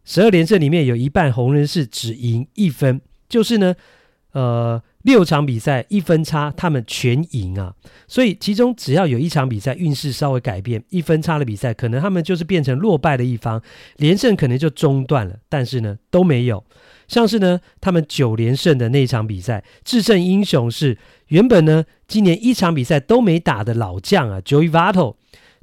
[0.04, 3.74] 十二连胜里面有一半红人是只赢一分，就是呢，
[4.32, 7.74] 呃，六场比赛一分差，他们全赢啊。
[8.06, 13.62] 所以其中只要有一场比赛运势稍微改变，一分差的比赛，可能他们就是变成落败的一方，
[13.96, 15.36] 连胜可能就中断了。
[15.48, 16.62] 但是呢，都没有，
[17.06, 20.98] 像是呢，他们九连胜的那一场比赛，制胜英雄是
[21.28, 25.17] 原本呢今年一场比赛都没打的老将啊，Joey Votto。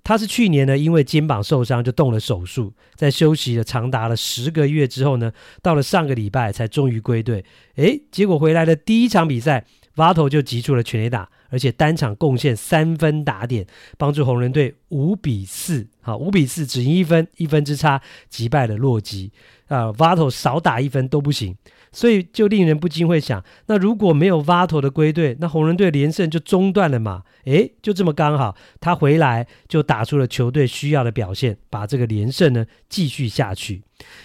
[0.05, 5.33] 他是去年呢，因为肩膀受伤就动了手术，在休息了长达了十个月之后呢，
[5.63, 7.43] 到了上个礼拜才终于归队。
[7.77, 13.65] 诶，结果回来的第一场比赛，Votto 就击出了全垒打，而且单场贡献三分打点，
[13.97, 17.99] 帮助红人队五比四，好，五比四只赢一分，一分之差
[18.29, 19.31] 击败了洛基。
[19.67, 21.57] 啊，Votto 少打一分都不行。
[21.95, 27.23] 所以就令人不禁会想，那如果没有 Votto 的归队，那红人队连胜就中断了嘛？
[27.45, 33.83] 诶，就这么刚好，他回来就打出了球队需要的表现，把这个连胜呢继续下去。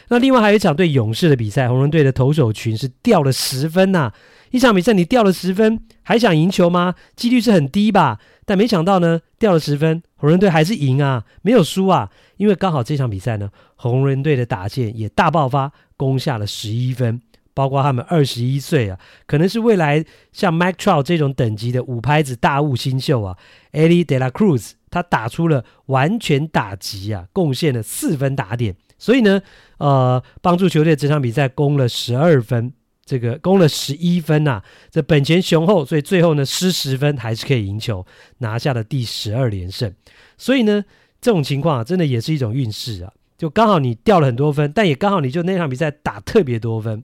[0.09, 4.13] 那另外还有一场对勇士的比赛，红人队的投手群是掉了十分呐、
[4.51, 6.97] 一场比赛你掉了十分，还想赢球吗？
[7.15, 8.19] 几率是很低吧？
[8.45, 12.11] 但没想到呢，掉了十分，红人队还是赢啊，没有输啊。
[12.37, 17.23] 因为刚好这场比赛呢，红人队的打线也大爆发，攻下了十一分。
[17.53, 23.37] 包括他们二十一岁啊，可能是未来像 Mike Trout 这种等级的五拍子大物新秀啊
[23.73, 29.43] ，Elly De La Cruz，他打出了完全打击啊，贡献了四分打点，所以呢，
[29.79, 32.73] 呃，帮助球队这场比赛攻了十二分，
[33.05, 38.07] 这个攻了十一分呐、啊，这本钱雄厚，所以最后呢失十分还是可以赢球，
[38.39, 39.93] 拿下了第十二连胜。
[40.39, 40.85] 所以呢，
[41.21, 43.13] 这种情况啊，真的也是一种运势啊。
[43.37, 47.03] 就刚好你掉了很多分，但也刚好你就那场比赛打特别多分。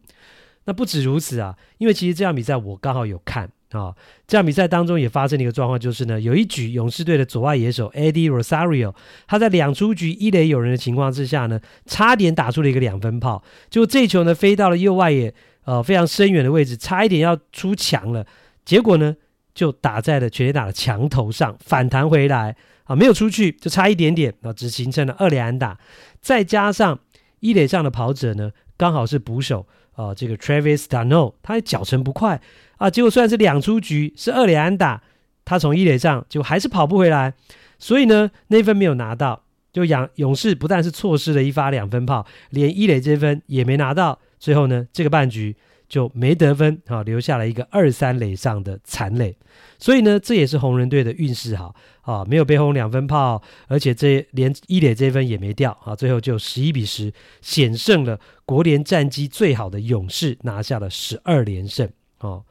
[0.66, 3.94] 那不止如此啊，因为其实这场比赛我刚好有看啊、
[4.26, 8.94] 这场比赛当中也发生了一个状况，就是呢，有一局勇士队的左外野手 Eddie Rosario，
[9.26, 18.24] 他在两出局一垒有人的情况之下呢，差点打出了一个两分炮，结果这球呢飞到了右外野，呃，非常深远的位置，差一点要出墙了，
[18.64, 19.16] 结果呢
[19.52, 22.56] 就打在了全垒打的墙头上，反弹回来。
[22.84, 25.76] 啊，没有出去，就差一点点啊，只形成了二垒安打，
[26.20, 27.00] 再加上
[27.40, 29.66] 一垒上的跑者呢，刚好是捕手
[29.96, 32.40] 哦，这个 Travis DaNo，他脚程不快
[32.76, 35.02] 啊，结果虽然是两出局，是二垒安打，
[35.44, 37.34] 他从一垒上就还是跑不回来，
[37.78, 39.42] 所以呢，那分没有拿到，
[39.72, 45.56] 就勇勇士不但是错失了一发两分炮，连一垒这分也没拿到，最后呢，这个半局。
[45.88, 49.36] 就没得分啊，留下了一个二三垒上的残垒，
[49.78, 61.88] 所以呢，这也是红人队的运势好啊，没有被轰两分炮，而且这连一垒这一分也没掉啊，最后就十一比十险胜了国联战绩最好的勇士，拿下了十二连胜
[62.20, 62.44] 哦。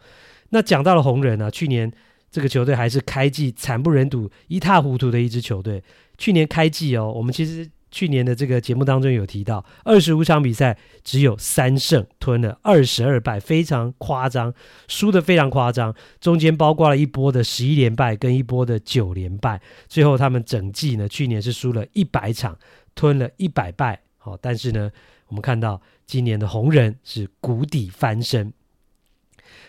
[0.50, 1.92] 那讲到了红人呢、啊，去年
[2.32, 5.84] 这个球队还是开季惨不忍睹、一塌糊涂的一支球队。
[6.18, 7.70] 去年开季哦，我们其实。
[7.96, 14.54] 去年的这个节目当中有提到，二十五场比赛只有三胜，吞了二十二败，非常夸张，
[14.90, 15.96] 输得非常夸张。
[16.20, 22.60] 中间包括了一波的十一连败跟一波的九连败，最后他们整季呢，去年是输了一百场，
[22.94, 24.02] 吞了一百败。
[24.18, 24.92] 好，但是呢，
[25.28, 28.52] 我们看到今年的红人是谷底翻身。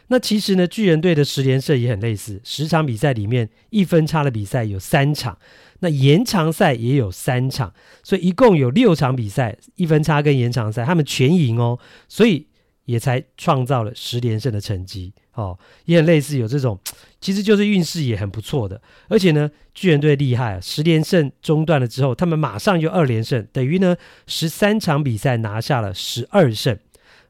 [0.09, 5.39] 那其实呢，巨人队的十连胜也很类似，十场比赛里面一分差的比赛有三场。
[5.81, 7.72] 那延长赛也有三场，
[8.03, 12.47] 所以一共有六场比赛，一分差跟延长赛他们全赢哦，所以
[12.85, 16.79] 也才创造了十连胜的成绩哦，也很类似有这种，
[17.20, 23.97] 其实就是运势也很不错的，而且呢，巨人队厉害啊，十连胜中断了之后，他们马上就二连胜，等于呢
[24.27, 26.79] 十三场比赛拿下了十二胜。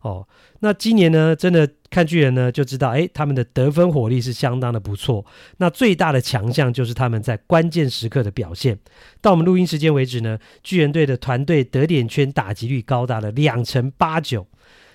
[0.06, 0.28] 哦。
[0.60, 5.24] 那今年呢，真的看巨人呢，就知道，哎，他们的得分火力是相当的不错。
[5.58, 8.78] 那最大的强项就是他们在关键时刻的表现。
[9.20, 14.46] 到我们录音时间为止呢，巨人队的团队得点圈打击率高达了两成八九，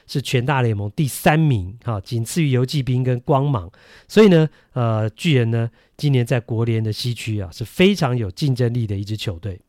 [0.07, 3.71] 是全大联盟第三名，哈，仅次于游骑兵跟光芒。
[4.07, 9.59] 所以呢，呃，巨人呢，今年在国联的西区啊，是非常有竞争力的一支球队。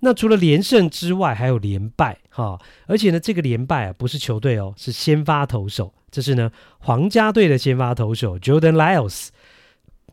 [0.00, 5.94] 那除了连胜之外，还有连败哈，而且呢，这个连败啊不是球队哦，是先发投手。
[6.10, 9.28] 这是呢，皇家队的先发投手 Jordan Lyles。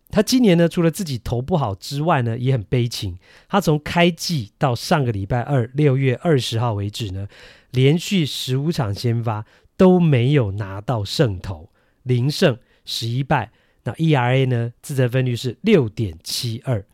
[0.09, 3.17] 他今年呢，除了自己投不好之外呢，也很悲情。
[3.49, 7.27] 他从开季到上个礼拜二六月二十号为止呢，
[7.71, 11.69] 连续十五场先发都没有拿到胜投，
[12.03, 13.51] 零胜十一败。
[13.83, 16.85] 那 ERA 呢，自责分率是六点七二。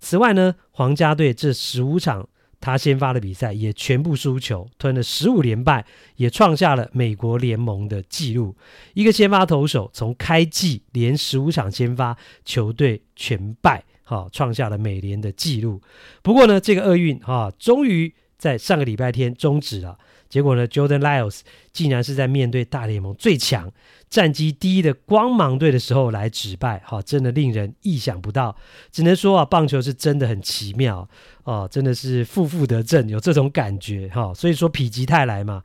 [0.00, 2.28] 此外呢，皇家队这十五场。
[2.62, 5.84] 他先发的比赛也全部输球，吞了十五连败，
[6.14, 8.56] 也创下了美国联盟的纪录。
[8.94, 15.82] 一个先发投手从开季连十五场先发，球队全败，哈、创下了美联的纪录。
[16.22, 19.98] 不过呢，这个厄运哈，终于在上个礼拜天终止了。
[20.28, 21.40] 结果呢，Jordan Lyles
[21.72, 23.70] 竟然是在面对大联盟最强、
[24.12, 28.54] 战绩第一的光芒队的时候来止败，哈，真的令人意想不到。
[28.90, 31.08] 只能说啊，棒球是真的很奇妙
[31.44, 34.34] 哦，真的是负负得正，有这种感觉哈。
[34.34, 35.62] 所以说否极泰来嘛。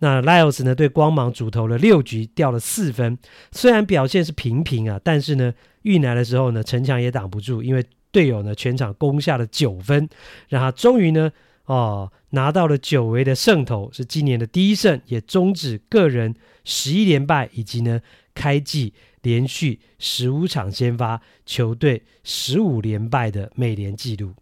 [0.00, 3.16] 那 Lyles 呢，对光芒主投了六局，掉了四分，
[3.50, 7.82] 虽然表现是平平啊，但是呢，运来的时候呢，城墙也挡不住，因为
[8.12, 10.06] 队友呢全场攻下了九分，
[10.50, 11.32] 让他终于呢。
[11.64, 16.32] 哦，拿到了久违的胜投，是今年的第一胜，也终止个人
[16.68, 18.00] 十一连败，以及呢
[18.34, 18.92] 开季
[19.22, 24.34] 连续十五场先发球队十五连败的美联纪录。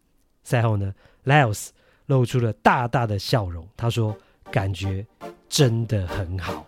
[0.42, 0.94] 赛后呢
[1.26, 1.68] ，Lyles
[2.06, 4.16] 露出了大大的笑容，他说
[4.50, 5.06] ：“感觉
[5.50, 6.66] 真的很好。”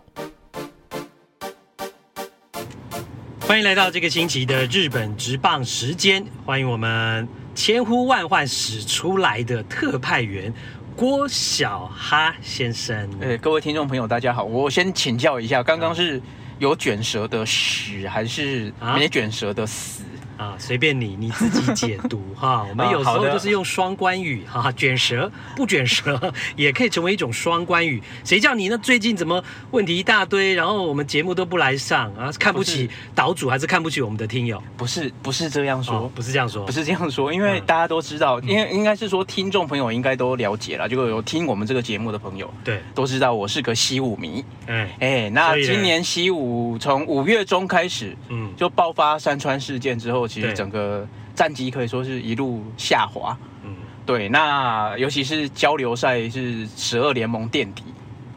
[3.41, 7.27] 欢迎来到这个星期的日本职棒时间，欢迎我们。
[7.55, 10.53] 千呼万唤始出来的特派员
[10.97, 16.19] 郭小哈先生，呃，各位听众朋友，大家好，我先请教一下，刚刚是
[16.57, 20.01] 有卷舌的屎还是没卷舌的死？
[20.37, 22.65] 啊啊，随便你，你自己解读 哈。
[22.69, 28.01] 我们有时候就是用双关语哈，卷舌不卷舌 也可以成为一种双关语。
[28.23, 28.77] 谁叫你呢？
[28.77, 32.31] 最近怎么问题一大堆，然后我们节目都不来上啊？
[32.39, 34.61] 看不起岛主还是看不起我们的听友？
[34.77, 44.45] 不是，不是这样说，哦，不是这样说，不是这样说，因为大家都知道，因为应该是说听众朋友应该都了解了，就有听我们这个节目的朋友，对，都知道我是个西武迷。
[44.67, 50.26] 哎哎，那今年西武从五月中开始，嗯，就爆发山川事件之后。
[50.27, 53.75] 其实整个战绩可以说是一路下滑，嗯，
[54.05, 57.83] 对，那尤其是交流赛是十二联盟垫底，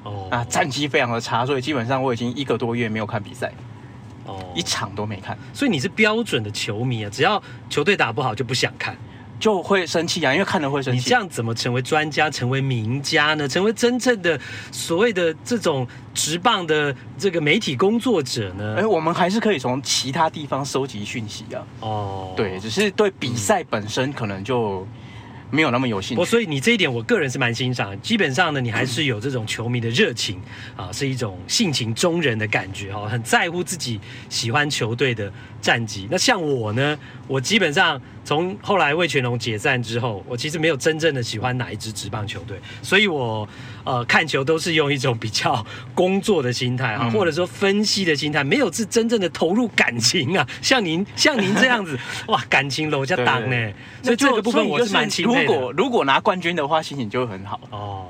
[0.04, 3.52] 哦，那战绩非常的差，所以基本上我已经一个多月没有看比赛，
[4.24, 5.36] 哦，一场都没看。
[5.52, 8.96] 所以你是标准的球迷啊，只要球队打不好就不想看。
[9.38, 10.98] 就会生气啊，因为看了会生气。
[10.98, 13.48] 你这样怎么成为专家、成为名家呢？
[13.48, 14.38] 成为真正的
[14.70, 15.88] 所谓的这种
[16.20, 18.76] 职棒的这个媒体工作者呢？
[18.78, 21.64] 哎，我们还是可以从其他地方收集讯息啊。
[21.80, 24.86] 哦，对，只是对比赛本身可能就。
[25.52, 28.00] 没有那么有兴趣，所以你这一点我个人是蛮欣赏。
[28.00, 30.40] 基本上呢，你还是有这种球迷的热情
[30.76, 33.98] 啊，是一种性情中人的感觉哦，很在乎自己
[34.28, 36.06] 喜欢球队的战绩。
[36.08, 36.96] 那像我呢，
[37.26, 38.00] 我基本上
[38.30, 43.48] 从后来魏全龙解散之后，我其实没有真正的喜欢哪一支职棒球队，所以我
[43.82, 45.66] 呃看球都是用一种比较
[45.96, 50.46] 工作的心态啊，或者说分析的心态，没有是真正的投入感情啊。
[50.62, 55.52] 像您像您这样子， 哇，感情楼下挡呢，所以这个部分我是蛮钦佩的。
[55.52, 58.06] 如果如果拿冠军的话，心情就会很好哦。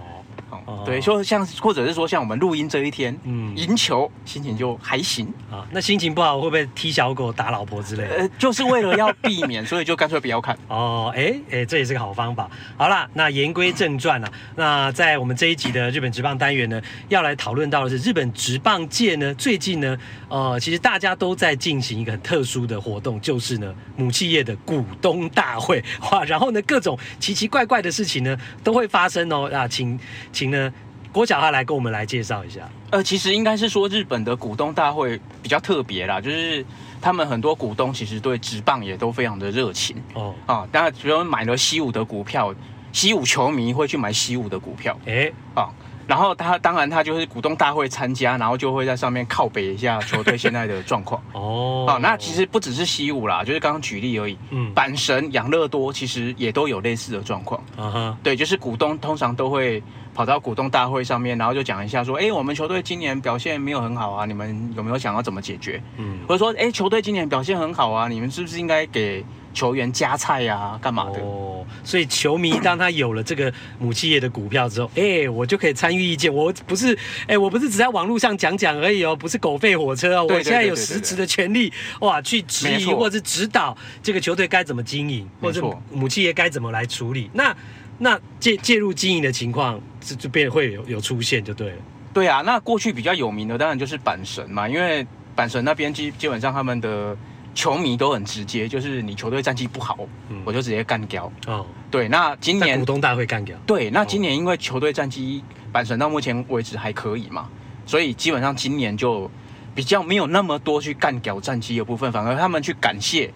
[0.85, 5.67] 对，说像或者是说像我们录音这一天，嗯，赢球心情就还行啊。
[5.71, 8.17] 那心情不好会不会踢小狗、打老婆之类的？
[8.17, 10.57] 呃，就是为了要避免， 所以就干脆不要看。
[10.69, 12.49] 哦，哎哎，这也是个好方法。
[12.77, 19.97] 好啦，那言归正传啊，那在我们这一集的日本职棒单元呢，要来讨论到的是日本职棒界呢，最近呢，
[20.29, 29.51] 呃，其实大家都在进行一个很特殊的活动，就是呢，母企业的股东大会哇，然后呢，各种奇奇怪怪的事情呢都会发生哦。
[29.53, 29.99] 啊，请
[30.33, 30.73] 请呢。
[31.13, 32.61] 郭小哈来跟我们来介绍一下。
[32.91, 36.65] 呃，其实应该是说日本的股东大会比较特别啦，就是
[37.01, 42.55] 他们很多股东其实对职棒也都非常的热情哦啊，当然比如买了西武的股票，
[42.93, 45.69] 西武球迷会去买西武的股票，哎啊。
[46.11, 51.23] 然后他当然他就是股东大会参加，然后就会在上面靠北一下球队现在的状况。
[51.33, 54.37] 哦，好，那其实不只是西武啦，就是刚刚举例而已。
[54.51, 57.63] 嗯，阪神、养乐多其实也都有类似的状况。
[57.77, 59.81] 嗯哼，对，就是股东通常都会
[60.13, 65.81] 跑到股东大会上面，然后就讲一下说，哎，我们球队今年表现没有很好啊，你们有没有想要怎么解决？
[65.97, 69.25] 嗯，或者说，哎，球队今年表现很好啊，你们是不是应该给？
[69.53, 71.21] 球员加菜呀、啊，干嘛的？
[71.21, 76.33] 哦，所以球迷当他有了这个母企业的股票之后， 哎、欸，我就可以参与意见。
[76.33, 87.29] 我不是，哎、欸，我不是只在网络上讲讲而已哦，不是狗吠火车哦，我现在有实质的权利，哇，去质疑或者是指导这个球队该怎么经营，或者母企业该怎么来处理。
[87.33, 87.57] 那
[87.99, 91.77] 那介介入经营的情况，就就变会有有出现就对了。
[92.15, 97.17] 对啊，那过去比较有名的当然就是阪神嘛，因为阪神那边基基本上他们的。
[97.55, 99.99] 球迷都很直接，就是你球队战绩不好，
[100.29, 101.31] 嗯、我就直接干掉。
[101.47, 103.57] 哦，对，那今年股东大会干掉。
[103.67, 105.43] 对，那今年因为球队战绩，
[105.73, 107.49] 板神到目前为止还可以嘛，
[107.85, 109.31] 所以基本上今年就
[109.75, 113.33] 比较没有那么多去干掉战绩的部分，反而他们去感谢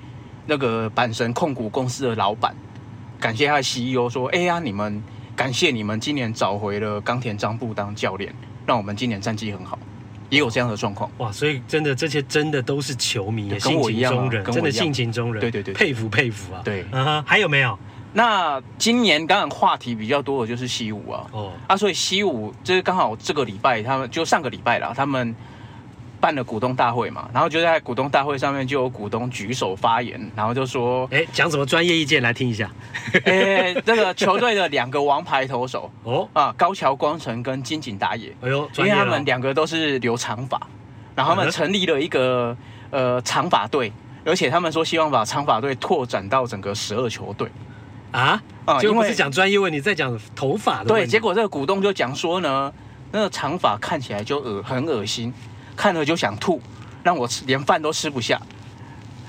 [0.46, 2.54] 那个板神控股公司的老板，
[3.20, 5.02] 感谢他的 CEO 说：“哎呀，你们
[5.34, 8.34] 感谢你们今年找回了冈田彰布当教练，
[8.66, 9.78] 让我们今年战绩很好。”
[10.30, 16.60] 也有这样的状况哇，所以真的这些真的都是球迷，跟我一样，性情中人，真的性情中人，对对对，佩服佩服啊。
[16.64, 17.78] 对，嗯哼，还有没有？
[18.12, 25.34] 那今年当然话题比较多的就是西武啊，哦，啊，所以西武就是刚好这个礼拜他们就上个礼拜啦，他们。
[26.24, 32.70] 办了股东大会嘛，然后就在股东大会上面就有股东举手发言，然后就说：“哎，讲什么专业意见来听一下。
[33.26, 36.26] ”哎，这个球队的两个王牌投手 哦。
[36.32, 40.58] 啊，高桥光成跟金井打野，哎呦，因为他们两个都是留长发，
[41.14, 42.56] 然后他们成立了一个
[42.88, 43.92] 呃长发队，
[44.24, 47.46] 而且他们说希望把长发队拓展到整个十二球队。
[48.12, 48.42] 啊？
[48.64, 52.72] 啊，因为是讲专业问题，在讲头发的对，结果这个股东就讲说呢，
[53.12, 55.30] 那个长发看起来就恶很恶心。
[55.76, 56.60] 看了就想吐，
[57.02, 58.40] 让我吃连饭都吃不下，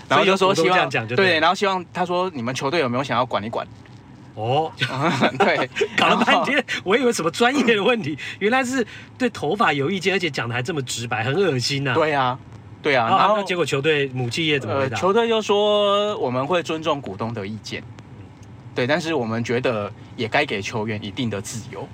[0.08, 3.66] 然后就说希望对，然后希望他说你们球队有没有想要管一管？
[4.36, 4.70] 哦，
[5.39, 8.86] 对， 搞了半天，我以为什么专业的问题，原来是
[9.18, 11.93] 对头发有意见，而且讲的还这么直白，很恶心呐。
[11.93, 12.38] 对啊，
[12.82, 14.98] 对啊，然后结果球队母企业怎么回答？
[14.98, 17.82] 球队就说我们会尊重股东的意见，
[18.76, 21.88] 对，但是我们觉得也该给球员一定的自由。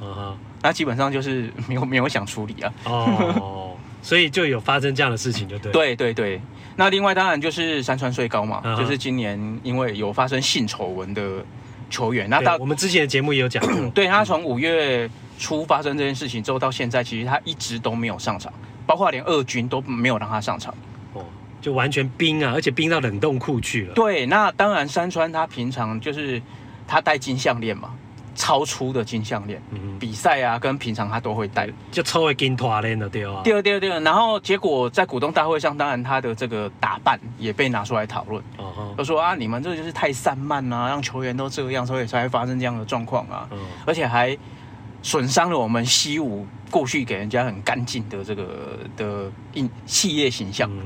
[0.00, 2.72] 嗯哼，那基本上就是没有没有想处理啊。
[2.84, 3.67] 哦。
[4.02, 5.72] 所以就有发生这样的事情，就对。
[5.72, 6.40] 对对对，
[6.76, 11.44] 那另外当然就是山川穗高嘛，嗯、就是今年因为有发生性丑闻的
[11.90, 18.52] 球员，那到我们之前的节目也有讲过， 对，他从五月初发生这件事情之后到现在，其实他一直都没有上场，
[18.86, 20.74] 包括连二军都没有让他上场，
[21.12, 21.24] 哦，
[21.60, 23.94] 就完全冰啊，而且冰到冷冻库去了。
[23.94, 26.40] 对，那当然山川他平常就是
[26.86, 27.90] 他戴金项链嘛。
[28.38, 33.40] 超粗的金项链，嗯、比赛啊跟平常他都会戴，就抽个金拖链的对啊。
[33.42, 39.04] 对对对，然后结果在股东大会上，当然他的这个打扮也被拿出来讨论，就、uh huh.
[39.04, 43.58] 说啊，你们这就是太散漫啊，让球员都这样，所以才会发生这样的状况啊，uh huh.
[43.84, 44.38] 而且还
[45.02, 50.70] 损伤了我们西武过去给人家很干净的这个的印企业形象。
[50.70, 50.84] Uh huh.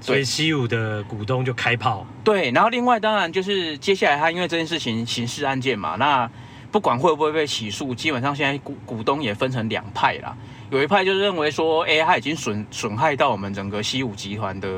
[0.00, 2.06] 所以西武的股东就开炮。
[2.22, 6.30] 对，然后另外当然就是接下来他因为这件事情刑事案件嘛，那
[6.74, 10.36] 不管会不会被起诉，基本上现在股股东也分成两派啦。
[10.70, 14.68] 有一派就是认为说，哎，他已经损损害到我们整个西武集团的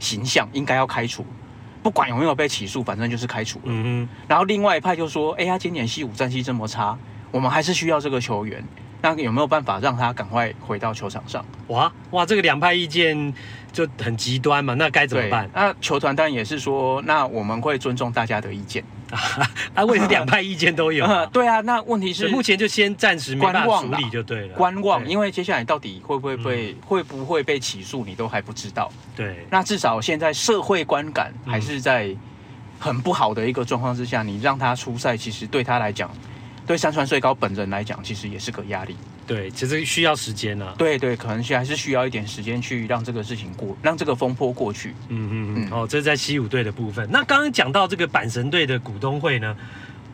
[0.00, 1.22] 形象，应该要开除。
[1.82, 3.64] 不管有没有被起诉，反正就是开除了。
[3.66, 4.08] 嗯哼。
[4.26, 6.96] 然后另外一派就说，哎，他今年西武战绩这么差，
[7.30, 8.64] 我们还是需要这个球员。
[9.02, 11.44] 那有没有办法让他赶快回到球场上？
[11.66, 13.34] 哇哇，这个两派意见
[13.70, 15.46] 就很极端嘛，那该怎么办？
[15.52, 18.82] 那球团当然也是说，那我们会尊重大家的意见
[19.74, 19.84] 啊。
[19.84, 21.06] 问题是两派意见都有？
[21.32, 24.54] 对啊，那问题是目前就先暂时观望处理就对了。
[24.54, 28.90] 观望，因为接下来到底会不会被、嗯、会不会被起诉，你都还不知道。
[29.16, 32.14] 对，那至少现在社会观感还是在
[32.78, 36.10] 很不好的一个状况之下，你让他出赛，其实对他来讲。
[36.66, 38.96] 对山川穗高本人来讲，其实也是个压力。
[39.26, 40.74] 对，其实需要时间呢、啊。
[40.78, 44.94] 对对，可能需还是需要一点时间去让这个事情过，让这个风波过去。
[45.08, 45.68] 嗯嗯嗯。
[45.70, 47.06] 哦，这是在西武队的部分。
[47.10, 49.56] 那刚刚讲到这个阪神队的股东会呢，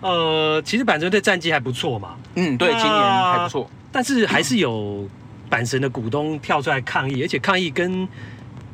[0.01, 2.17] 呃，其实阪神队战绩还不错嘛。
[2.35, 3.71] 嗯，对，今年还不错。
[3.93, 5.09] 但是还是有
[5.49, 8.09] 阪神的股东跳出来抗议，而且抗议跟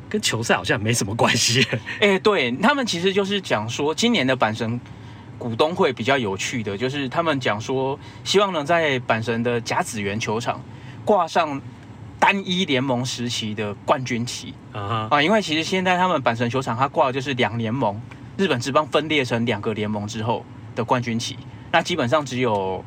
[0.09, 1.65] 跟球赛好像没什么关系。
[2.01, 4.79] 哎，对他们其实就是讲说，今年的阪神。
[5.37, 10.61] 股东会比较有趣的就是，他们讲说，希望能在阪神的甲子园球场
[11.05, 11.61] 挂上
[12.19, 15.21] 单一联盟时期的冠军旗啊啊！
[15.21, 18.01] 因为其实现在他们阪神球场它挂的就是两联盟，
[18.37, 20.43] 日本职棒分裂成两个联盟之后
[20.75, 21.37] 的冠军旗，
[21.71, 22.83] 那基本上只有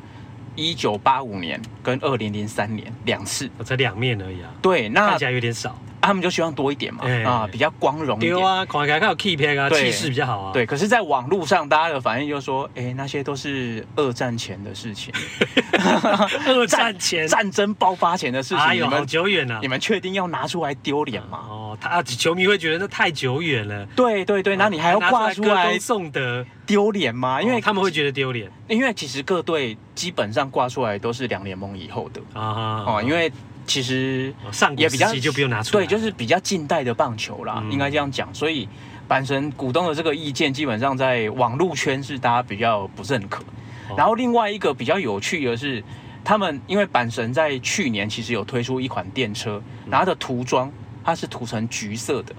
[0.55, 4.49] 一九八五年跟二零零三年两次，才两面而已啊。
[4.61, 5.75] 对，那看起来有点少。
[6.01, 8.33] 他们就希望多一点嘛，欸、啊，比较光荣一点。
[8.33, 10.51] 对啊，看起来有气派啊，气势比较好啊。
[10.53, 15.13] 对，可是，在网络上，大家的反应就是说，哎、欸，那些都是二战前的事情。
[16.47, 19.59] 二战前战，战争爆发前的事情，哎呦，好久远啊！
[19.61, 21.39] 你们确定要拿出来丢脸吗？
[21.49, 23.85] 哦，他球迷会觉得那太久远了。
[23.95, 27.41] 对对对，那你还要挂出来送的丢脸吗？
[27.41, 33.31] 因为、哦、他们会觉得丢脸，因为其实各队基本上挂出来都是两联盟以后的啊哦，因为。
[33.71, 38.27] 其实上也比较就不用拿出来，对，就是比较近代的棒球啦，嗯、应该这样讲。
[38.35, 38.67] 所以
[39.07, 43.41] 阪神股东的这个意见，基本上在网络圈是大家比较不认可。
[43.87, 45.81] 哦、然后另外一个比较有趣的是，
[46.21, 50.69] 他们因为阪神在去年其实有推出一款电车，然后它的涂装
[51.01, 52.35] 它是涂成橘色的。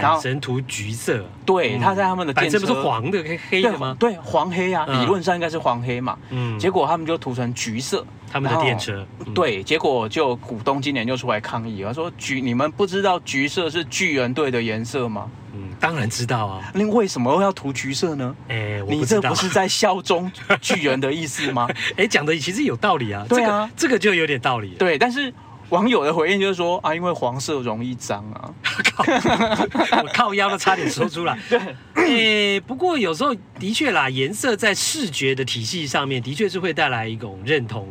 [0.00, 3.96] 阪神涂橘色，对，他在他们的电车不是黄的黑黑的吗？
[3.98, 6.16] 对，黄黑啊，理论上应该是黄黑嘛。
[6.30, 9.06] 嗯，结果他们就涂成橘色，他们的电车。
[9.34, 15.30] 对，结果就股东今年就出来抗议，他说橘，你们不知道橘色是巨人队的颜色吗？
[15.54, 16.70] 嗯，当然知道啊。
[16.72, 18.34] 那为什么要涂橘色呢？
[18.48, 20.30] 哎，你这不是在效忠
[20.60, 21.68] 巨人的意思吗？
[21.96, 23.26] 哎，讲的其实有道理啊。
[23.28, 24.74] 对啊，这个就有点道理。
[24.78, 25.32] 对，但是。
[25.72, 28.52] 网友的回应就是说啊，因为黄色容易脏啊，
[30.04, 31.38] 我靠腰都差点说出来。
[31.48, 31.60] 对，
[31.94, 37.88] 诶，不过有时候的确啦，颜色在视觉的体系上面的确是会带来一种认同，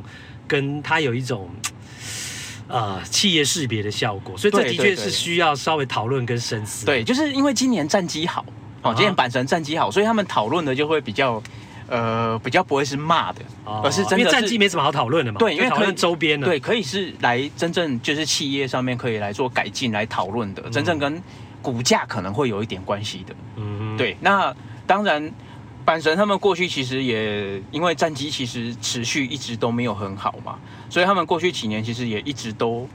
[0.47, 1.49] 跟它有一种
[2.67, 6.85] 呃企业识别的效果，所以这的确是需要稍微讨论跟深思。
[6.85, 8.45] 对，就是因为今年战绩好
[8.83, 11.41] 哦，今年阪神战绩好，所以他们讨论的就会比较。
[11.91, 15.39] 呃，比较不会是骂的，哦、而是真的是，因为战绩没什么好讨论的嘛。
[15.39, 21.21] 对，因为讨论周边的，对，可以是来真正就是企业上面可以来做改进来讨论的，嗯、真正跟
[21.61, 23.35] 股价可能会有一点关系的。
[23.57, 24.15] 嗯哼，对。
[24.21, 24.55] 那
[24.87, 25.29] 当然，
[25.85, 30.57] 阪神他们过去其实也因为战绩其实持续一直都没有很好嘛，
[30.89, 32.87] 所以他们过去几年其实也一直都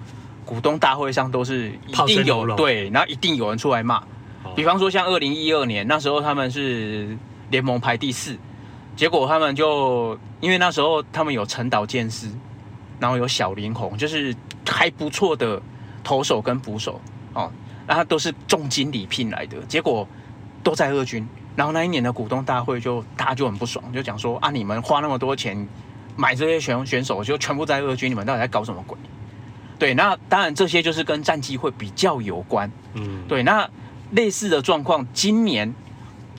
[0.47, 3.99] 股东大会上都是一定有对，然后一定有人出来骂。
[4.43, 7.15] 哦、比方说像二零一二年那时候他们是
[7.51, 8.35] 联盟排第四。
[8.97, 12.29] 结果他们就因为那时候他们有陈岛健司，
[12.99, 14.35] 然后有小林红，就是
[14.67, 15.61] 还不错的
[16.03, 16.99] 投手跟捕手
[17.35, 17.53] 哦，
[17.87, 20.09] 那他都是重金礼聘来的，结果
[20.63, 21.29] 都在二军。
[21.55, 25.69] 然后那一年的股东大会就大家就很不爽，就讲说啊，你们花那么多钱
[26.17, 28.97] 买这些选选手，就全部在二军，你们到底在搞什么鬼？
[29.79, 32.71] 对，那当然这些就是跟战绩会比较有关。
[32.95, 33.69] 嗯，对，那
[34.13, 35.75] 类似的状况今年。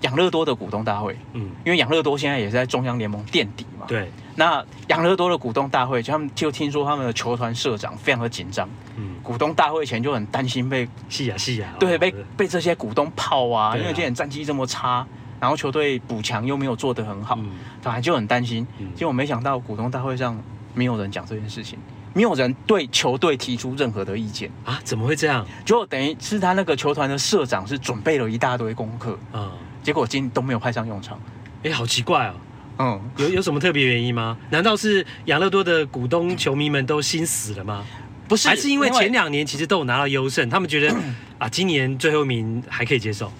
[0.01, 4.11] 养乐多的股东大会，嗯，因为养乐多现在也是在中央联盟垫底嘛，对。
[4.35, 15.03] 那养乐多的股东大会，就他们就听说他们的球团社长非常的紧张，嗯，股东大会前就很担心被，是啊是啊，对，被被这些股东泡啊，因为今年战绩这么差，
[15.39, 17.35] 然后球队补强又没有做得很好，
[17.81, 18.65] 反正就很担心。
[18.95, 20.39] 结果没想到股东大会上
[20.75, 21.79] 没有人讲这件事情，
[22.13, 24.51] 没有人对球队提出任何的意见。
[24.63, 24.79] 啊？
[24.83, 25.43] 怎么会这样？
[25.65, 29.17] 就等于是他那个球团的社长是准备了一大堆功课。
[29.31, 29.51] 啊，
[29.87, 31.17] 结果今都没有派上用场。
[31.63, 32.33] 哎，好奇怪哦。
[32.79, 34.37] 嗯，有有什么特别原因吗？
[34.49, 37.85] 难道是养乐多的股东球迷们都心死了吗？
[38.27, 40.93] 不是，还是因为前两年其实都有拿到优胜，他们觉得
[41.39, 43.31] 啊，今年最后一名还可以接受。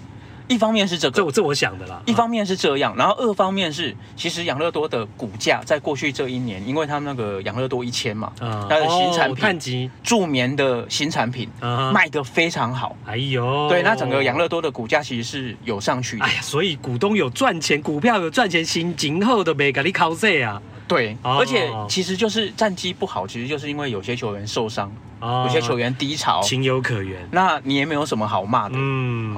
[0.48, 2.02] 一方面是这个，这我这我想的啦。
[2.06, 11.50] 一方面是这样，然后二方面是，其实养乐多的股价在过去这一年，因为他们那个养乐多一千嘛，它的新产品，助眠的新产品
[11.94, 12.96] 卖得非常好。
[13.06, 16.26] 哎呦，对，那整个养乐多的股价其实是有上去的。
[16.26, 20.62] 哎呀，所以股东有赚钱，股票有赚钱，心今后的没给你靠这啊。
[20.88, 24.90] 对，而且其实就是战绩不好，其实就是因为有些球员受伤，
[25.22, 27.28] 有些球员低潮，情有可原。
[27.32, 28.76] 那你也没有什么好骂的。
[28.78, 29.36] 嗯。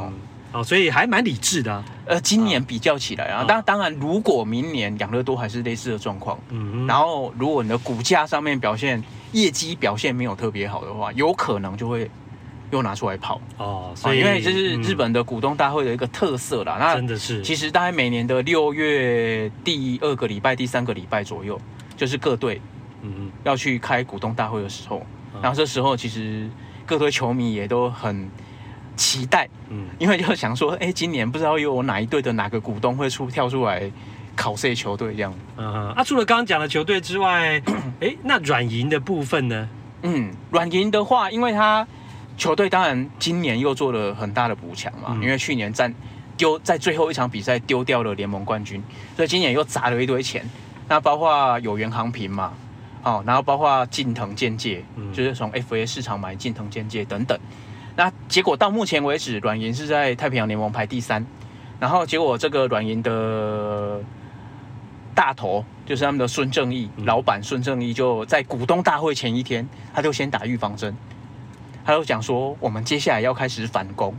[0.52, 1.86] 哦，所以还蛮理智的、啊。
[2.06, 12.10] 呃，今年比较起来啊，当、哦、当然，如果明年养乐多还是类似的状况，嗯，然后如果你的股价上面表现、业绩表现没有特别好的话，有可能就会
[12.72, 13.40] 又拿出来跑。
[13.58, 16.78] 哦，所以因为这是日本的股东大会的一个特色啦。
[16.78, 21.62] 嗯、那真的是，其实大概每年的六月第二个礼拜、第三个礼拜左右，
[21.96, 22.60] 就是各队
[23.04, 26.50] 嗯要去开股东大会的时候，嗯、然后这时候其实
[26.88, 28.28] 各队球迷也都很。
[29.00, 33.90] 期待，嗯，因为就想说，哎，今年不知道有哪一队的哪个股东会出跳出来
[34.36, 35.34] 考这球队这样。
[35.56, 37.62] 嗯哼，啊，除了刚刚讲的球队之外，
[38.02, 39.70] 哎，那软银的部分呢？
[40.04, 41.88] 嗯，软银的话，因为他
[42.38, 45.94] 球队当然今年又做了很大的补强嘛，嗯、因为去年战
[46.36, 48.84] 丢在最后一场比赛丢掉了联盟冠军，
[49.16, 50.46] 所以今年又砸了一堆钱。
[50.90, 52.52] 那包括有原航平嘛，
[53.04, 57.40] 哦，然后包括近藤健介，嗯、就是从 FA 市场买近藤健介等等。
[58.00, 61.26] 那结果到目前为止，软银是在太平洋联盟排第三，
[61.82, 64.00] 然后结果这个软银的
[65.14, 70.96] 大头就是他们的孙正义，老板孙正义就在股东大会前一天，他就先打预防针，
[71.84, 74.16] 他就讲说我们接下来要开始反攻，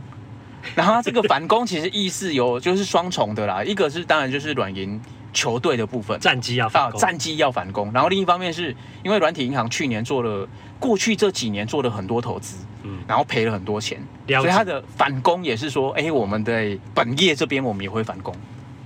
[0.75, 5.01] 然后他这个反攻其实意思有就是双重的啦，一个是当然就是软银
[5.33, 10.47] 球队的部分，战绩要反攻，战绩要反攻，然后另一方面是因为软体银行去年做了
[10.79, 12.57] 过去这几年做了很多投资。
[12.83, 18.35] 嗯，然后赔了很多钱，所以他的反攻也是说，哎，我们的本业这边我们也会反攻。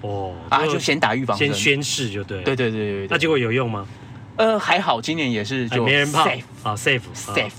[0.02, 2.44] 哦，啊，就先打预防针，先宣誓就对。
[2.44, 3.88] 对对对对，那结果有用吗？
[4.36, 6.30] 呃，还好，今年也是就没人怕
[6.64, 7.52] 啊，safe safe。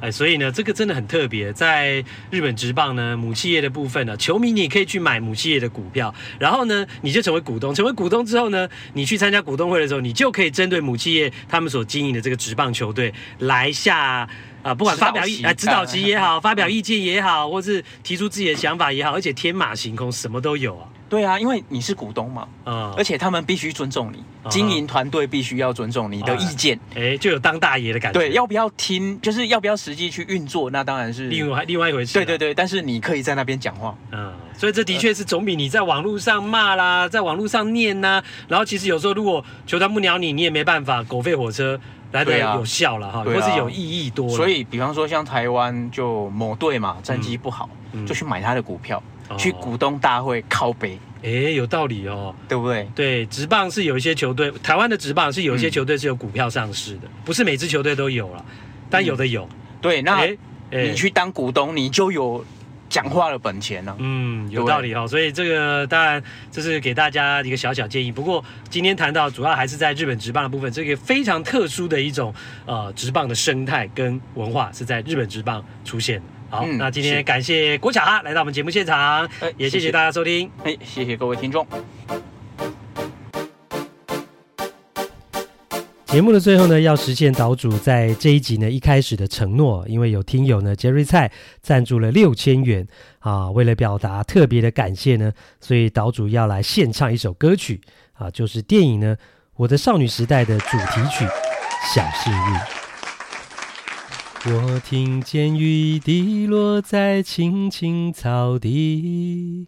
[0.00, 14.28] 哦，哎，所以呢，这个真的很特别，在日本职棒呢，母企业的部分呢，球迷你也可以去买母企业的股票，然后呢，你就成为股东，成为股东之后呢，你去参加股东会的时候，你就可以针对母企业他们所经营的这个职棒球队来下。
[14.62, 20.88] 啊，不管发表意啊指导棋也好，发表意见也好，或是提出自己的想法也好，而且天马行空，什么都有啊。
[21.08, 28.18] 对啊，因为你是股东嘛，嗯，而且他们必须尊重你，经营团队必须要尊重你的意见，哎，就有当大爷的感觉。
[28.18, 32.12] 对，要不要听，就是要不要实际去运作，那当然是另外另外一回事。
[32.14, 41.80] 对对对，但是你可以在那边讲话，嗯，所以这的确是总比你在网络上骂啦，在网络上念呐，然后其实有时候如果球团不鸟你，你也没办法，狗吠火车。
[42.12, 44.28] 来的有效了哈，或是有意义多。
[44.30, 47.68] 所以，比方说像台湾就某队嘛，战绩不好，
[48.06, 49.02] 就去买他的股票，
[49.38, 50.98] 去股东大会靠北。
[51.22, 52.88] 哎，有道理哦，对不对？
[52.94, 58.44] 对，职棒是有一些球队，台湾的职棒是有一些球队是有股票上市的，不是每支球队都有了，
[58.88, 59.48] 但有的有。
[59.80, 60.26] 对，那
[60.70, 62.44] 你去当股东，你就有。
[62.88, 63.96] 讲话的本钱了、啊？
[63.98, 65.08] 嗯，有道理哈、哦。
[65.08, 66.22] 所以这个当然
[66.52, 68.12] 这是给大家一个小小建议。
[68.12, 72.32] 不过今天谈到主要还是在日本职棒的部分，这个非常特殊的一种
[72.64, 76.24] 呃职棒的生态跟文化是在日本职棒出现的。
[76.48, 80.50] 好，嗯、那今天感谢郭巧哈来到我们节目现场，欸、也谢谢大家收听。
[80.62, 81.66] 哎，谢谢各位听众。
[86.06, 91.30] 节目的最后呢，要实现岛主在这一集呢一开始的承诺，因为有听友呢杰瑞蔡
[91.60, 92.86] 赞助了六千元
[93.18, 97.82] 啊，为了表达特别的感谢呢，所以岛主要来献唱一首歌曲
[98.14, 99.14] 啊，就是电影呢
[99.56, 101.24] 《我的少女时代》的主题曲
[101.94, 102.38] 《小幸运》。
[104.48, 109.66] 我听见雨滴落在青青草地。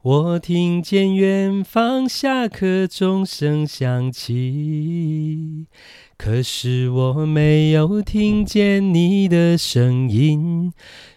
[0.00, 5.66] 我听见远方下课钟声响起，
[6.16, 10.72] 可是我没有听见你的声音，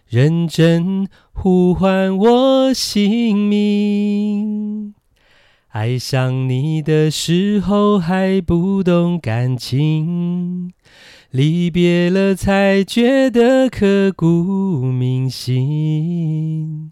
[0.10, 4.94] 认真呼唤我姓名。
[5.70, 10.74] 爱上你的时候还不懂感情，
[11.32, 16.92] 离别了才觉得刻骨铭心。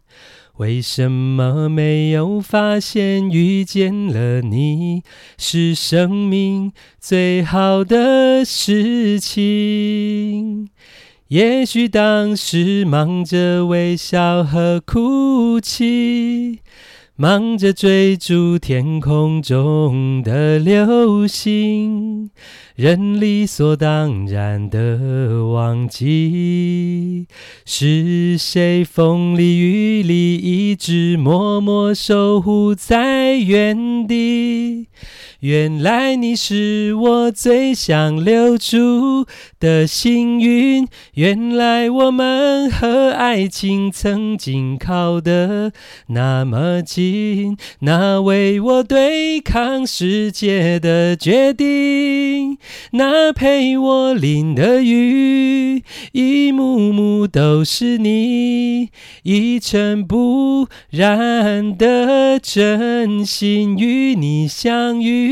[0.58, 5.04] 为什么没有发现遇见了你
[5.38, 10.70] 是生命最好的事情？
[11.30, 16.60] 也许当时忙着微笑和哭泣。
[17.18, 22.30] 忙着追逐天空中的流星，
[22.76, 27.26] 人理所当然的忘记，
[27.64, 34.90] 是谁风里雨里一直默默守护在原地。
[35.42, 39.26] 原来你是我最想留住
[39.60, 45.72] 的幸运，原来我们和爱情曾经靠得
[46.08, 52.58] 那么近，那为我对抗世界的决定，
[52.92, 55.84] 那陪我淋的雨，
[56.14, 58.90] 一幕幕都是你，
[59.24, 65.25] 一尘不染的真心与你相遇。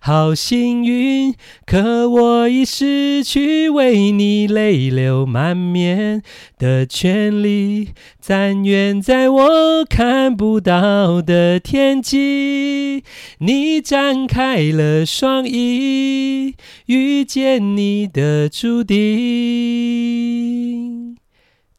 [0.00, 1.34] 好幸运，
[1.66, 6.22] 可我已失去为你泪流满面
[6.58, 7.90] 的权利。
[8.32, 13.02] 但愿在我看不到的天际，
[13.38, 16.54] 你展开了双翼，
[16.86, 19.00] 遇见你的注定，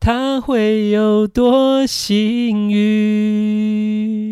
[0.01, 4.30] 他会有多幸运？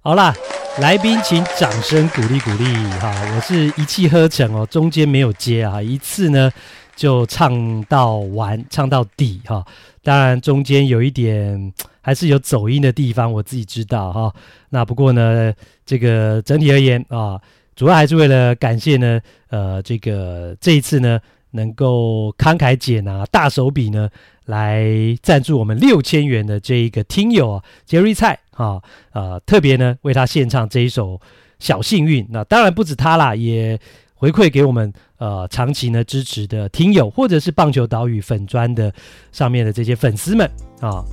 [0.00, 0.32] 好啦，
[0.80, 2.64] 来宾请掌声鼓励鼓励
[3.00, 3.12] 哈！
[3.34, 6.50] 我是一气呵成哦，中间没有接啊，一次呢
[6.94, 9.66] 就唱到完，唱到底哈。
[10.04, 14.32] 当然中间有一点还是有走音的地方，我自己知道哈。
[14.70, 15.52] 那不过呢，
[15.84, 17.38] 这个整体而言啊，
[17.74, 19.20] 主要还是为了感谢呢，
[19.50, 21.18] 呃，这个这一次呢
[21.50, 24.08] 能够慷慨解囊大手笔呢
[24.44, 24.86] 来
[25.22, 28.38] 赞助我们六千元的这一个听友啊，杰瑞蔡。
[28.58, 28.82] 啊，
[29.12, 31.14] 呃，特别呢为他献唱这一首
[31.60, 33.78] 《小幸运》，那当然不止他啦，也
[34.14, 38.92] 回馈给我们呃长期呢支持的听友，或者是棒球岛屿粉砖的
[39.30, 40.50] 上面的这些粉丝们
[40.80, 41.04] 啊。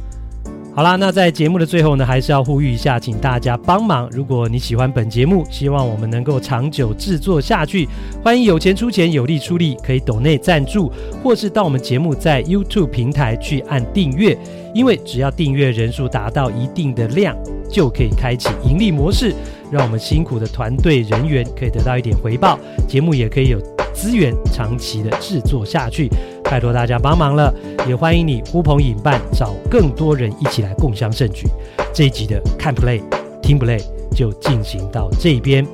[0.76, 4.10] 好啦，那在节目的最后呢，还是要呼吁一下，请大家帮忙。
[4.12, 7.88] 如果你喜欢本节目，希望我们能够长久制作下去，
[8.22, 10.92] 欢迎有钱出钱，有力出力，可以抖内赞助，
[11.24, 14.38] 或是到我们节目在 YouTube 平台去按订阅。
[14.74, 17.34] 因为只要订阅人数达到一定的量，
[17.72, 19.34] 就可以开启盈利模式，
[19.72, 23.58] 让我们辛苦的团队人员可以得到一点回报，节目也可以有
[23.94, 26.10] 资源长期的制作下去。
[26.50, 27.54] 拜托大家帮忙了，
[27.88, 31.48] 也欢迎你呼朋引伴，找更多人一起来共享盛举。
[31.94, 33.02] 这一集的看 play
[33.42, 33.82] 听 play
[34.16, 35.66] 就进行到这边，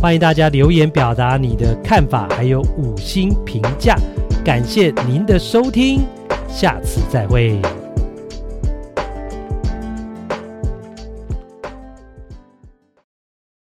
[0.00, 3.96] 欢迎大家留言表达你的看法，还有五星评价。
[4.44, 6.00] 感谢您的收听，
[6.48, 7.60] 下次再会。